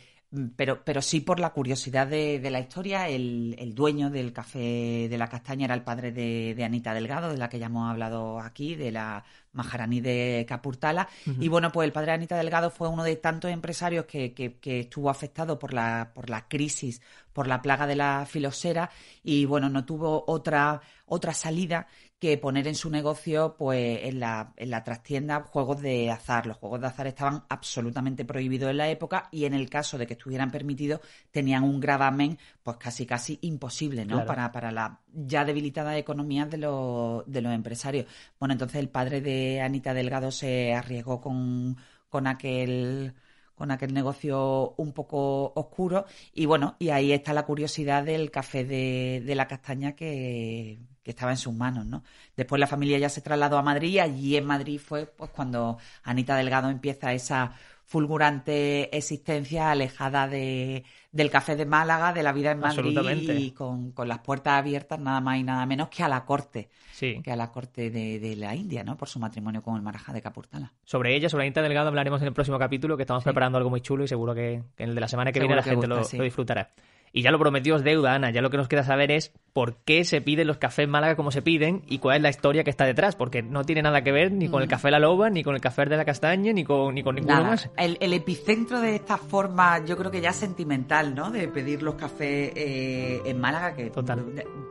pero, 0.56 0.84
pero 0.84 1.02
sí 1.02 1.20
por 1.20 1.40
la 1.40 1.50
curiosidad 1.50 2.06
de, 2.06 2.38
de 2.38 2.50
la 2.50 2.60
historia, 2.60 3.08
el, 3.08 3.54
el, 3.58 3.74
dueño 3.74 4.10
del 4.10 4.32
café 4.32 5.08
de 5.08 5.18
la 5.18 5.28
castaña 5.28 5.66
era 5.66 5.74
el 5.74 5.82
padre 5.82 6.12
de, 6.12 6.54
de, 6.54 6.64
Anita 6.64 6.94
Delgado, 6.94 7.30
de 7.30 7.38
la 7.38 7.48
que 7.48 7.58
ya 7.58 7.66
hemos 7.66 7.90
hablado 7.90 8.40
aquí, 8.40 8.74
de 8.74 8.90
la 8.92 9.24
Maharaní 9.52 10.00
de 10.00 10.44
Capurtala. 10.48 11.08
Uh 11.26 11.30
-huh. 11.30 11.44
Y 11.44 11.48
bueno, 11.48 11.70
pues 11.70 11.86
el 11.86 11.92
padre 11.92 12.12
de 12.12 12.14
Anita 12.14 12.36
Delgado 12.36 12.70
fue 12.70 12.88
uno 12.88 13.04
de 13.04 13.16
tantos 13.16 13.50
empresarios 13.50 14.06
que, 14.06 14.32
que, 14.32 14.54
que, 14.54 14.80
estuvo 14.80 15.10
afectado 15.10 15.58
por 15.58 15.72
la, 15.72 16.10
por 16.14 16.28
la 16.30 16.48
crisis, 16.48 17.00
por 17.32 17.46
la 17.46 17.62
plaga 17.62 17.86
de 17.86 17.96
la 17.96 18.26
filosera 18.26 18.90
y 19.22 19.44
bueno, 19.44 19.68
no 19.68 19.84
tuvo 19.84 20.24
otra, 20.26 20.80
otra 21.06 21.34
salida 21.34 21.86
que 22.18 22.38
poner 22.38 22.66
en 22.68 22.74
su 22.74 22.90
negocio, 22.90 23.54
pues 23.58 24.00
en 24.04 24.20
la, 24.20 24.54
en 24.56 24.70
la 24.70 24.82
trastienda, 24.82 25.42
juegos 25.42 25.82
de 25.82 26.10
azar. 26.10 26.46
Los 26.46 26.56
juegos 26.56 26.80
de 26.80 26.86
azar 26.86 27.06
estaban 27.06 27.44
absolutamente 27.48 28.24
prohibidos 28.24 28.70
en 28.70 28.78
la 28.78 28.88
época 28.88 29.28
y 29.30 29.44
en 29.44 29.54
el 29.54 29.68
caso 29.68 29.98
de 29.98 30.06
que 30.06 30.14
estuvieran 30.14 30.50
permitidos, 30.50 31.00
tenían 31.30 31.64
un 31.64 31.80
gravamen, 31.80 32.38
pues 32.62 32.78
casi 32.78 33.04
casi 33.04 33.38
imposible, 33.42 34.04
¿no? 34.06 34.16
Claro. 34.16 34.26
Para, 34.26 34.52
para 34.52 34.72
la 34.72 35.00
ya 35.12 35.44
debilitada 35.44 35.98
economía 35.98 36.46
de 36.46 36.58
los, 36.58 37.24
de 37.26 37.42
los 37.42 37.52
empresarios. 37.52 38.06
Bueno, 38.38 38.52
entonces 38.54 38.80
el 38.80 38.88
padre 38.88 39.20
de 39.20 39.60
Anita 39.60 39.92
Delgado 39.92 40.30
se 40.30 40.72
arriesgó 40.72 41.20
con, 41.20 41.76
con 42.08 42.26
aquel 42.26 43.14
con 43.54 43.70
aquel 43.70 43.94
negocio 43.94 44.74
un 44.76 44.92
poco 44.92 45.52
oscuro 45.54 46.06
y 46.32 46.46
bueno, 46.46 46.76
y 46.78 46.90
ahí 46.90 47.12
está 47.12 47.32
la 47.32 47.46
curiosidad 47.46 48.04
del 48.04 48.30
café 48.30 48.64
de, 48.64 49.22
de 49.24 49.34
la 49.34 49.46
castaña 49.48 49.92
que, 49.92 50.80
que, 51.02 51.10
estaba 51.10 51.30
en 51.30 51.36
sus 51.36 51.54
manos, 51.54 51.86
¿no? 51.86 52.02
Después 52.36 52.58
la 52.60 52.66
familia 52.66 52.98
ya 52.98 53.08
se 53.08 53.20
trasladó 53.20 53.58
a 53.58 53.62
Madrid 53.62 53.90
y 53.90 53.98
allí 54.00 54.36
en 54.36 54.46
Madrid 54.46 54.80
fue 54.80 55.06
pues 55.06 55.30
cuando 55.30 55.78
Anita 56.02 56.36
Delgado 56.36 56.68
empieza 56.68 57.12
esa 57.12 57.54
fulgurante 57.84 58.96
existencia 58.96 59.70
alejada 59.70 60.26
de, 60.26 60.84
del 61.14 61.30
café 61.30 61.54
de 61.54 61.64
Málaga, 61.64 62.12
de 62.12 62.24
la 62.24 62.32
vida 62.32 62.50
en 62.50 62.58
Madrid 62.58 62.98
y 63.38 63.52
con, 63.52 63.92
con, 63.92 64.08
las 64.08 64.18
puertas 64.18 64.54
abiertas 64.54 64.98
nada 64.98 65.20
más 65.20 65.38
y 65.38 65.44
nada 65.44 65.64
menos 65.64 65.88
que 65.88 66.02
a 66.02 66.08
la 66.08 66.24
corte, 66.24 66.68
sí. 66.92 67.20
que 67.22 67.30
a 67.30 67.36
la 67.36 67.52
corte 67.52 67.88
de, 67.88 68.18
de, 68.18 68.34
la 68.34 68.52
India, 68.56 68.82
¿no? 68.82 68.96
Por 68.96 69.08
su 69.08 69.20
matrimonio 69.20 69.62
con 69.62 69.76
el 69.76 69.82
Marajá 69.82 70.12
de 70.12 70.20
Capurtala. 70.20 70.72
Sobre 70.82 71.14
ella, 71.14 71.28
sobre 71.28 71.44
Anita 71.44 71.62
Delgado, 71.62 71.86
hablaremos 71.86 72.20
en 72.20 72.26
el 72.26 72.34
próximo 72.34 72.58
capítulo, 72.58 72.96
que 72.96 73.04
estamos 73.04 73.22
sí. 73.22 73.28
preparando 73.28 73.58
algo 73.58 73.70
muy 73.70 73.80
chulo 73.80 74.02
y 74.02 74.08
seguro 74.08 74.34
que, 74.34 74.54
en 74.54 74.88
el 74.88 74.94
de 74.96 75.00
la 75.00 75.06
semana 75.06 75.30
que 75.30 75.38
seguro 75.38 75.54
viene 75.54 75.60
la 75.60 75.62
que 75.62 75.70
gente 75.70 75.86
gusta, 75.86 76.00
lo, 76.00 76.04
sí. 76.04 76.16
lo 76.18 76.24
disfrutará. 76.24 76.72
Y 77.16 77.22
ya 77.22 77.30
lo 77.30 77.38
prometió 77.38 77.76
es 77.76 77.84
deuda, 77.84 78.12
Ana. 78.12 78.30
Ya 78.30 78.42
lo 78.42 78.50
que 78.50 78.56
nos 78.56 78.66
queda 78.66 78.82
saber 78.82 79.12
es 79.12 79.32
por 79.52 79.76
qué 79.84 80.04
se 80.04 80.20
piden 80.20 80.48
los 80.48 80.56
cafés 80.56 80.88
Málaga 80.88 81.14
como 81.14 81.30
se 81.30 81.42
piden 81.42 81.84
y 81.86 81.98
cuál 82.00 82.16
es 82.16 82.22
la 82.22 82.28
historia 82.28 82.64
que 82.64 82.70
está 82.70 82.86
detrás, 82.86 83.14
porque 83.14 83.40
no 83.40 83.62
tiene 83.62 83.82
nada 83.82 84.02
que 84.02 84.10
ver 84.10 84.32
ni 84.32 84.48
con 84.48 84.62
el 84.62 84.68
café 84.68 84.90
La 84.90 84.98
Loba, 84.98 85.30
ni 85.30 85.44
con 85.44 85.54
el 85.54 85.60
café 85.60 85.86
de 85.86 85.96
la 85.96 86.04
Castaña, 86.04 86.52
ni 86.52 86.64
con, 86.64 86.92
ni 86.92 87.04
con 87.04 87.14
ninguno 87.14 87.36
nada. 87.36 87.50
más. 87.50 87.70
El, 87.76 87.98
el, 88.00 88.12
epicentro 88.14 88.80
de 88.80 88.96
esta 88.96 89.16
forma, 89.16 89.84
yo 89.84 89.96
creo 89.96 90.10
que 90.10 90.20
ya 90.20 90.32
sentimental, 90.32 91.14
¿no? 91.14 91.30
De 91.30 91.46
pedir 91.46 91.84
los 91.84 91.94
cafés 91.94 92.50
eh, 92.56 93.22
en 93.24 93.40
Málaga, 93.40 93.76
que 93.76 93.90
Total. 93.90 94.24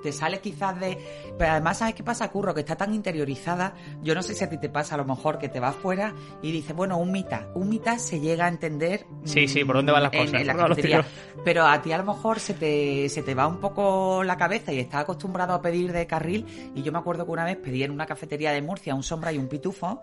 te 0.03 0.11
sales 0.11 0.41
quizás 0.41 0.77
de... 0.77 0.97
Pero 1.37 1.51
además, 1.51 1.77
¿sabes 1.77 1.95
qué 1.95 2.03
pasa, 2.03 2.29
Curro? 2.29 2.53
Que 2.53 2.59
está 2.59 2.75
tan 2.75 2.93
interiorizada. 2.93 3.73
Yo 4.01 4.13
no 4.13 4.21
sé 4.21 4.33
si 4.33 4.43
a 4.43 4.49
ti 4.49 4.57
te 4.57 4.67
pasa 4.67 4.95
a 4.95 4.97
lo 4.97 5.05
mejor 5.05 5.39
que 5.39 5.47
te 5.47 5.61
vas 5.61 5.77
fuera 5.77 6.13
y 6.41 6.51
dices, 6.51 6.75
bueno, 6.75 6.97
un 6.97 7.09
mitad. 7.09 7.47
Un 7.55 7.69
mitad 7.69 7.99
se 7.99 8.19
llega 8.19 8.47
a 8.47 8.49
entender... 8.49 9.05
Sí, 9.23 9.47
sí, 9.47 9.63
por 9.63 9.77
dónde 9.77 9.93
van 9.93 10.03
las 10.03 10.11
cosas. 10.11 10.33
En, 10.33 10.41
en 10.41 10.47
la 10.47 10.53
no, 10.67 10.75
Pero 11.45 11.65
a 11.65 11.81
ti 11.81 11.93
a 11.93 11.97
lo 11.99 12.03
mejor 12.03 12.32
se 12.39 12.53
te 12.53 13.09
se 13.09 13.23
te 13.23 13.35
va 13.35 13.47
un 13.47 13.57
poco 13.57 14.23
la 14.23 14.37
cabeza 14.37 14.71
y 14.71 14.79
estás 14.79 15.01
acostumbrado 15.01 15.53
a 15.53 15.61
pedir 15.61 15.91
de 15.91 16.07
carril. 16.07 16.71
Y 16.75 16.83
yo 16.83 16.91
me 16.91 16.99
acuerdo 16.99 17.25
que 17.25 17.31
una 17.31 17.45
vez 17.45 17.57
pedí 17.57 17.83
en 17.83 17.91
una 17.91 18.05
cafetería 18.05 18.51
de 18.51 18.61
Murcia 18.61 18.95
un 18.95 19.03
sombra 19.03 19.31
y 19.31 19.37
un 19.37 19.47
pitufo. 19.47 20.01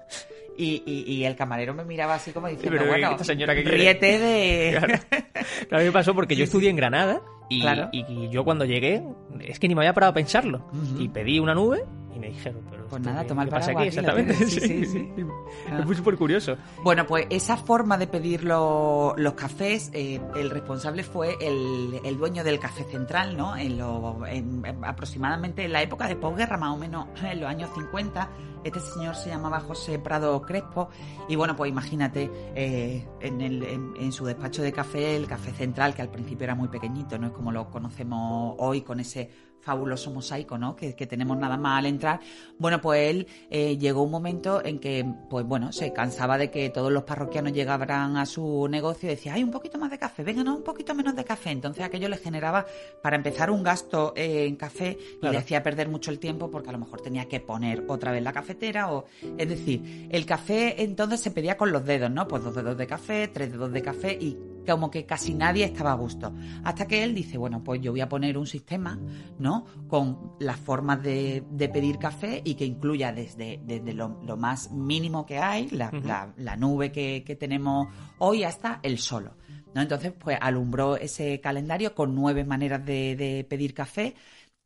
Y, 0.56 0.82
y, 0.84 1.12
y 1.12 1.24
el 1.24 1.36
camarero 1.36 1.72
me 1.72 1.84
miraba 1.84 2.14
así 2.14 2.32
como 2.32 2.48
diciendo, 2.48 2.84
bueno, 2.86 3.12
esta 3.12 3.24
señora 3.24 3.54
que 3.54 3.62
ríete 3.62 4.18
de... 4.18 4.70
Claro. 4.78 4.98
claro, 5.68 5.84
me 5.84 5.92
pasó 5.92 6.14
porque 6.14 6.36
yo 6.36 6.44
estudié 6.44 6.68
en 6.68 6.76
Granada 6.76 7.22
y, 7.50 7.60
Claro. 7.60 7.88
y 7.92 8.28
yo 8.30 8.44
cuando 8.44 8.64
llegué, 8.64 9.02
es 9.40 9.58
que 9.58 9.68
ni 9.68 9.74
me 9.74 9.82
había 9.82 9.92
parado 9.92 10.12
a 10.12 10.14
pensarlo. 10.14 10.62
Y 10.98 11.08
pedí 11.08 11.38
una 11.38 11.54
nube 11.54 11.84
y 12.16 12.18
me 12.18 12.28
dijeron, 12.28 12.62
pero 12.70 12.86
Pues 12.88 13.02
nada, 13.02 13.24
toma 13.24 13.42
el 13.42 13.48
¿qué 13.48 13.54
pasa 13.54 13.70
aquí? 13.72 13.78
aquí 13.80 13.88
Exactamente. 13.88 14.34
Sí, 14.34 14.60
sí, 14.60 14.84
sí. 14.86 15.08
Es 15.78 15.86
muy 15.86 15.94
súper 15.94 16.16
curioso. 16.16 16.56
Bueno, 16.82 17.06
pues 17.06 17.26
esa 17.30 17.56
forma 17.56 17.96
de 17.98 18.06
pedir 18.06 18.42
lo- 18.44 19.14
los 19.16 19.34
cafés, 19.34 19.90
eh, 19.94 20.20
el 20.36 20.50
responsable 20.50 21.02
fue 21.04 21.36
el, 21.40 22.00
el 22.04 22.16
dueño 22.18 22.42
del 22.42 22.58
Café 22.58 22.84
Central, 22.84 23.36
¿no? 23.36 23.56
En 23.56 23.78
lo, 23.78 24.26
en- 24.26 24.64
en- 24.64 24.84
aproximadamente 24.84 25.64
en 25.64 25.72
la 25.72 25.82
época 25.82 26.08
de 26.08 26.16
posguerra, 26.16 26.56
más 26.56 26.74
o 26.74 26.78
menos 26.78 27.06
en 27.22 27.40
los 27.40 27.48
años 27.48 27.70
50. 27.74 28.28
Este 28.62 28.78
señor 28.80 29.14
se 29.14 29.30
llamaba 29.30 29.60
José 29.60 29.98
Prado 29.98 30.42
Crespo 30.42 30.90
y 31.30 31.36
bueno, 31.36 31.56
pues 31.56 31.70
imagínate 31.70 32.30
eh, 32.54 33.06
en, 33.20 33.40
el, 33.40 33.62
en, 33.62 33.94
en 33.98 34.12
su 34.12 34.26
despacho 34.26 34.60
de 34.62 34.70
café, 34.70 35.16
el 35.16 35.26
Café 35.26 35.52
Central, 35.52 35.94
que 35.94 36.02
al 36.02 36.10
principio 36.10 36.44
era 36.44 36.54
muy 36.54 36.68
pequeñito, 36.68 37.16
no 37.18 37.28
es 37.28 37.32
como 37.40 37.52
lo 37.52 37.70
conocemos 37.70 38.54
hoy 38.58 38.82
con 38.82 39.00
ese 39.00 39.30
fabuloso 39.62 40.10
mosaico, 40.10 40.58
¿no? 40.58 40.76
Que, 40.76 40.94
que 40.94 41.06
tenemos 41.06 41.38
nada 41.38 41.56
más 41.56 41.78
al 41.78 41.86
entrar. 41.86 42.20
Bueno, 42.58 42.82
pues 42.82 43.08
él 43.08 43.26
eh, 43.48 43.78
llegó 43.78 44.02
un 44.02 44.10
momento 44.10 44.62
en 44.62 44.78
que, 44.78 45.06
pues 45.30 45.46
bueno, 45.46 45.72
se 45.72 45.90
cansaba 45.94 46.36
de 46.36 46.50
que 46.50 46.68
todos 46.68 46.92
los 46.92 47.04
parroquianos 47.04 47.54
llegaran 47.54 48.18
a 48.18 48.26
su 48.26 48.68
negocio 48.68 49.08
y 49.08 49.14
decía, 49.14 49.34
hay 49.34 49.42
un 49.42 49.50
poquito 49.50 49.78
más 49.78 49.90
de 49.90 49.98
café, 49.98 50.22
venga, 50.22 50.44
no, 50.44 50.56
un 50.56 50.62
poquito 50.62 50.94
menos 50.94 51.16
de 51.16 51.24
café. 51.24 51.50
Entonces 51.50 51.82
aquello 51.82 52.10
le 52.10 52.18
generaba, 52.18 52.66
para 53.02 53.16
empezar, 53.16 53.50
un 53.50 53.62
gasto 53.62 54.12
eh, 54.16 54.44
en 54.44 54.56
café 54.56 54.98
y 55.22 55.26
le 55.26 55.38
hacía 55.38 55.62
perder 55.62 55.88
mucho 55.88 56.10
el 56.10 56.18
tiempo 56.18 56.50
porque 56.50 56.68
a 56.68 56.72
lo 56.72 56.78
mejor 56.78 57.00
tenía 57.00 57.26
que 57.26 57.40
poner 57.40 57.84
otra 57.88 58.12
vez 58.12 58.22
la 58.22 58.34
cafetera 58.34 58.92
o, 58.92 59.06
es 59.38 59.48
decir, 59.48 60.08
el 60.10 60.26
café 60.26 60.82
entonces 60.82 61.20
se 61.20 61.30
pedía 61.30 61.56
con 61.56 61.72
los 61.72 61.86
dedos, 61.86 62.10
¿no? 62.10 62.28
Pues 62.28 62.44
dos 62.44 62.54
dedos 62.54 62.76
de 62.76 62.86
café, 62.86 63.28
tres 63.28 63.52
dedos 63.52 63.72
de 63.72 63.80
café 63.80 64.12
y 64.12 64.36
como 64.66 64.90
que 64.90 65.06
casi 65.06 65.34
nadie 65.34 65.64
estaba 65.64 65.92
a 65.92 65.94
gusto. 65.96 66.32
Hasta 66.64 66.86
que 66.86 67.02
él 67.04 67.14
dice, 67.14 67.38
bueno, 67.38 67.62
pues 67.64 67.80
yo 67.80 67.90
voy 67.92 68.00
a 68.00 68.08
poner 68.08 68.36
un 68.38 68.46
sistema, 68.46 68.98
¿no? 69.38 69.64
Con 69.88 70.32
las 70.38 70.58
formas 70.58 71.02
de, 71.02 71.44
de 71.50 71.68
pedir 71.68 71.98
café 71.98 72.40
y 72.44 72.54
que 72.54 72.64
incluya 72.64 73.12
desde, 73.12 73.60
desde 73.64 73.92
lo, 73.94 74.20
lo 74.24 74.36
más 74.36 74.70
mínimo 74.70 75.26
que 75.26 75.38
hay, 75.38 75.68
la, 75.70 75.90
la- 76.04 76.32
la 76.36 76.56
nube 76.56 76.92
que, 76.92 77.22
que 77.24 77.36
tenemos 77.36 77.88
hoy, 78.18 78.44
hasta 78.44 78.80
el 78.82 78.98
solo. 78.98 79.36
¿no? 79.74 79.82
Entonces, 79.82 80.12
pues 80.18 80.36
alumbró 80.40 80.96
ese 80.96 81.40
calendario 81.40 81.94
con 81.94 82.14
nueve 82.14 82.44
maneras 82.44 82.84
de, 82.84 83.14
de 83.16 83.44
pedir 83.48 83.72
café. 83.72 84.14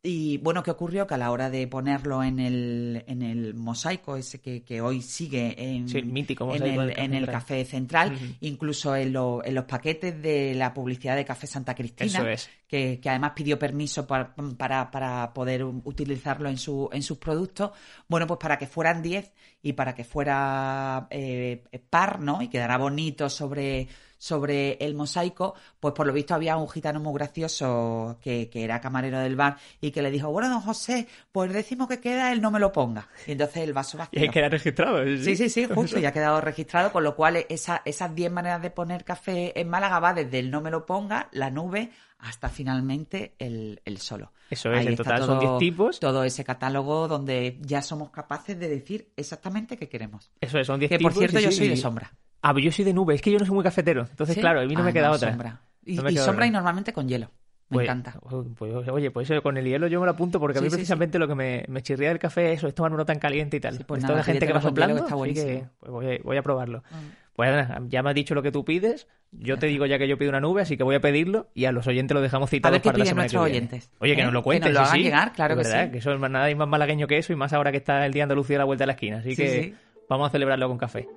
Y 0.07 0.37
bueno, 0.37 0.63
¿qué 0.63 0.71
ocurrió? 0.71 1.07
Que 1.07 1.15
a 1.15 1.17
la 1.17 1.31
hora 1.31 1.49
de 1.49 1.67
ponerlo 1.67 2.23
en 2.23 2.39
el, 2.39 3.05
en 3.07 3.23
el 3.23 3.55
mosaico, 3.55 4.17
ese 4.19 4.39
que, 4.39 4.63
que 4.63 4.83
hoy 4.83 5.01
sigue 5.01 5.55
en, 5.59 5.89
Sí, 5.89 6.03
mítico 6.03 6.55
en 6.55 6.63
el, 6.63 6.77
Café 6.77 7.01
el 7.01 7.11
Central. 7.11 7.33
café 7.33 7.65
central, 7.65 8.13
Ujú. 8.13 8.25
incluso 8.43 8.95
en, 8.97 9.15
lo- 9.15 9.43
en 9.43 9.55
los 9.55 9.65
paquetes 9.65 10.21
de 10.21 10.55
la 10.57 10.75
publicidad 10.75 11.17
de 11.17 11.25
Café 11.25 11.47
Santa 11.47 11.75
Cristina, 11.75 12.19
Eso 12.19 12.29
es. 12.29 12.51
que, 12.69 13.01
que 13.01 13.09
además 13.09 13.33
pidió 13.35 13.59
permiso 13.59 14.07
para, 14.07 14.35
para, 14.59 14.91
para 14.91 15.33
poder 15.33 15.65
utilizarlo 15.65 16.51
en, 16.51 16.59
su, 16.59 16.91
en 16.93 17.03
sus 17.03 17.17
productos. 17.17 17.71
Bueno, 18.07 18.27
pues 18.27 18.39
para 18.39 18.59
que 18.59 18.67
fueran 18.67 19.01
10 19.01 19.33
y 19.63 19.73
para 19.73 19.95
que 19.95 20.05
fuera 20.05 21.07
eh, 21.09 21.65
par, 21.89 22.21
¿no? 22.21 22.43
Y 22.43 22.49
quedara 22.49 22.77
bonito 22.77 23.31
sobre, 23.31 23.89
sobre 24.25 24.79
el 24.81 24.95
mosaico, 24.95 25.55
pues 25.79 25.93
por 25.93 26.07
lo 26.07 26.13
visto 26.15 26.35
había 26.35 26.57
un 26.57 26.67
gitano 26.67 26.99
muy 26.99 27.13
gracioso 27.13 28.17
que, 28.23 28.49
que 28.49 28.65
era 28.65 28.81
camarero 28.81 29.19
del 29.19 29.37
bar 29.37 29.59
y 29.83 29.91
que 29.91 30.01
le 30.01 30.11
dijo, 30.11 30.31
bueno, 30.31 30.49
don 30.49 30.63
José, 30.63 31.07
pues 31.31 31.49
el 31.49 31.55
décimo 31.55 31.87
que 31.87 32.01
queda, 32.01 32.33
él 32.33 32.41
no 32.41 32.51
me 32.51 32.59
lo 32.59 32.73
ponga. 32.73 33.07
Y 33.27 33.33
entonces 33.33 33.59
el 33.59 33.75
vaso 33.75 33.97
Y 33.97 33.99
vacío. 33.99 34.21
hay 34.23 34.29
que 34.29 34.33
quedar 34.33 34.51
registrado. 34.53 35.05
Sí, 35.19 35.37
sí, 35.37 35.51
sí, 35.51 35.67
justo, 35.75 35.99
ya 35.99 36.09
ha 36.09 36.13
quedado 36.13 36.41
registrado, 36.41 36.91
con 36.91 37.05
lo 37.05 37.15
cual 37.15 37.45
esa, 37.51 37.83
esas 37.85 38.15
10 38.15 38.33
maneras 38.33 38.63
de 38.63 38.71
poner 38.71 39.05
café 39.05 39.59
en 39.61 39.69
Málaga 39.69 40.01
va 40.01 40.15
desde 40.15 40.39
el 40.39 40.51
no 40.51 40.63
me 40.63 40.71
lo 40.71 40.87
ponga, 40.87 41.29
la 41.33 41.51
nube, 41.51 41.91
hasta 42.21 42.49
finalmente 42.49 43.35
el, 43.39 43.83
el 43.85 43.99
solo. 43.99 44.33
Eso 44.49 44.73
es, 44.73 44.81
Ahí 44.81 44.87
en 44.87 44.97
total 44.97 45.23
son 45.23 45.39
10 45.39 45.59
tipos. 45.59 46.01
Todo 46.01 46.25
ese 46.25 46.45
catálogo 46.45 47.09
donde 47.09 47.59
ya 47.61 47.83
somos 47.83 48.09
capaces 48.11 48.59
de 48.59 48.69
decir 48.69 49.11
exactamente 49.17 49.77
qué 49.77 49.87
queremos. 49.91 50.31
Eso 50.41 50.59
es, 50.59 50.67
son 50.67 50.81
10 50.81 50.89
Que 50.89 50.99
por 50.99 51.13
tipos. 51.13 51.19
cierto 51.19 51.39
sí, 51.39 51.45
yo 51.45 51.51
sí, 51.51 51.57
soy 51.59 51.69
de 51.69 51.75
y- 51.75 51.77
sombra. 51.77 52.11
Ah, 52.47 52.53
pero 52.55 52.65
yo 52.67 52.73
soy 52.73 52.85
de 52.85 52.93
nube, 52.93 53.15
es 53.15 53.23
que 53.23 53.31
yo 53.33 53.39
no 53.39 53.47
soy 53.47 53.55
muy 53.55 53.65
cafetero. 53.65 54.07
Entonces, 54.11 54.35
¿Sí? 54.35 54.41
claro, 54.41 54.61
a 54.61 54.65
mí 54.67 54.75
no 54.75 54.83
Ah, 54.83 54.85
me 54.85 54.93
queda 54.93 55.09
no, 55.09 55.15
otra. 55.15 55.31
sombra. 55.31 55.61
Y, 55.87 55.95
No 55.97 56.03
me 56.03 56.11
y 56.11 56.15
queda 56.15 56.25
sombra 56.25 56.41
otra. 56.43 56.47
y 56.47 56.51
normalmente 56.51 56.93
con 56.93 57.09
hielo. 57.09 57.31
Me 57.71 57.77
Pues- 57.77 57.85
encanta. 57.87 58.15
pues, 58.59 58.89
oye, 58.89 59.11
pues 59.11 59.31
eso, 59.31 59.43
con 59.43 59.57
el 59.57 59.65
hielo 59.65 59.87
yo 59.87 59.99
me 59.99 60.05
lo 60.07 60.13
apunto 60.13 60.39
porque 60.39 60.59
a 60.59 60.61
mí 60.61 60.67
Sí, 60.67 60.71
sí, 60.73 60.77
precisamente 60.77 61.19
lo 61.19 61.27
que 61.27 61.35
me, 61.35 61.65
me 61.69 61.81
chirría 61.83 62.09
del 62.11 62.19
café 62.19 62.53
es 62.53 62.59
eso, 62.59 62.69
es 62.69 62.75
tomarlo 62.75 63.07
tan 63.07 63.19
caliente 63.19 63.57
y 63.57 63.61
tal. 63.61 63.79
Pues 63.87 64.01
Esto 64.01 64.13
nada, 64.13 64.19
de 64.19 64.25
gente 64.33 64.47
que 64.47 64.53
va 64.53 64.61
soplando, 64.61 64.95
que 64.97 65.01
está 65.01 65.15
así 65.15 65.33
que 65.35 65.65
pues 65.81 65.91
voy, 65.91 66.07
a, 66.15 66.19
voy 66.23 66.37
a 66.37 66.43
probarlo. 66.43 66.81
Mm. 66.91 66.95
Pues 67.35 67.51
nada, 67.51 67.81
ya 67.89 68.03
me 68.03 68.11
has 68.11 68.15
dicho 68.15 68.35
lo 68.35 68.43
que 68.43 68.53
tú 68.53 68.65
pides, 68.65 69.09
yo 69.33 69.59
te 69.59 69.67
digo 69.67 69.87
ya 69.87 69.99
que 69.99 70.07
yo 70.07 70.17
pido 70.19 70.29
una 70.31 70.41
nube, 70.41 70.63
así 70.63 70.77
que 70.77 70.85
voy 70.85 70.95
a 70.95 71.01
pedirlo 71.01 71.49
y 71.55 71.65
a 71.65 71.73
los 71.73 71.87
oyentes 71.87 72.15
lo 72.15 72.21
dejamos 72.21 72.51
citados 72.51 72.79
para 72.81 72.99
la 72.99 73.07
semana 73.07 73.23
nuestros 73.23 73.45
que 73.47 73.51
viene. 73.51 73.67
oyentes, 73.67 73.91
Oye, 73.99 74.15
que 74.15 74.21
¿eh? 74.21 74.25
nos 74.25 74.35
lo 74.35 74.41
Que 74.41 74.45
cuentes, 74.45 74.73
nos 74.73 74.83
lo 74.83 74.87
hagan 74.87 75.03
llegar, 75.03 75.33
claro 75.33 75.57
que 75.57 75.65
sí. 75.65 75.73
que 75.91 75.99
eso 75.99 76.13
es 76.13 76.21
más- 76.21 76.31
nada 76.31 76.55
más 76.55 76.69
malagueño 76.69 77.07
que 77.09 77.17
eso 77.19 77.33
y 77.33 77.37
más 77.37 77.53
ahora 77.55 77.73
que 77.73 77.79
está 77.79 78.05
el 78.07 78.13
Día 78.13 78.23
Andalucía 78.25 78.57
a 78.57 78.59
la 78.61 78.65
vuelta 78.67 78.83
de 78.83 78.87
la 78.89 78.93
esquina, 78.93 79.19
así 79.19 79.31
Sí, 79.35 79.43
que 79.43 79.63
sí. 79.63 79.75
Vamos 80.09 80.29
a 80.29 80.31
celebrarlo 80.31 80.69
con 80.69 80.79
café. 80.79 81.09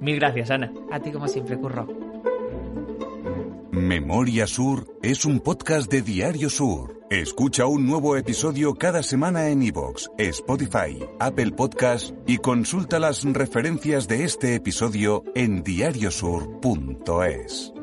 Mil 0.00 0.16
gracias, 0.16 0.50
Ana. 0.50 0.72
A 0.90 1.00
ti 1.00 1.12
como 1.12 1.28
siempre, 1.28 1.58
Curro. 1.58 1.86
Memoria 3.70 4.46
Sur 4.46 4.86
es 5.02 5.24
un 5.24 5.40
podcast 5.40 5.90
de 5.90 6.02
Diario 6.02 6.48
Sur. 6.48 7.00
Escucha 7.10 7.66
un 7.66 7.86
nuevo 7.86 8.16
episodio 8.16 8.74
cada 8.74 9.02
semana 9.02 9.48
en 9.48 9.62
iVoox, 9.62 10.08
Spotify, 10.16 11.04
Apple 11.18 11.52
Podcast 11.52 12.14
y 12.26 12.38
consulta 12.38 12.98
las 12.98 13.24
referencias 13.24 14.08
de 14.08 14.24
este 14.24 14.54
episodio 14.54 15.22
en 15.34 15.62
diariosur.es. 15.62 17.74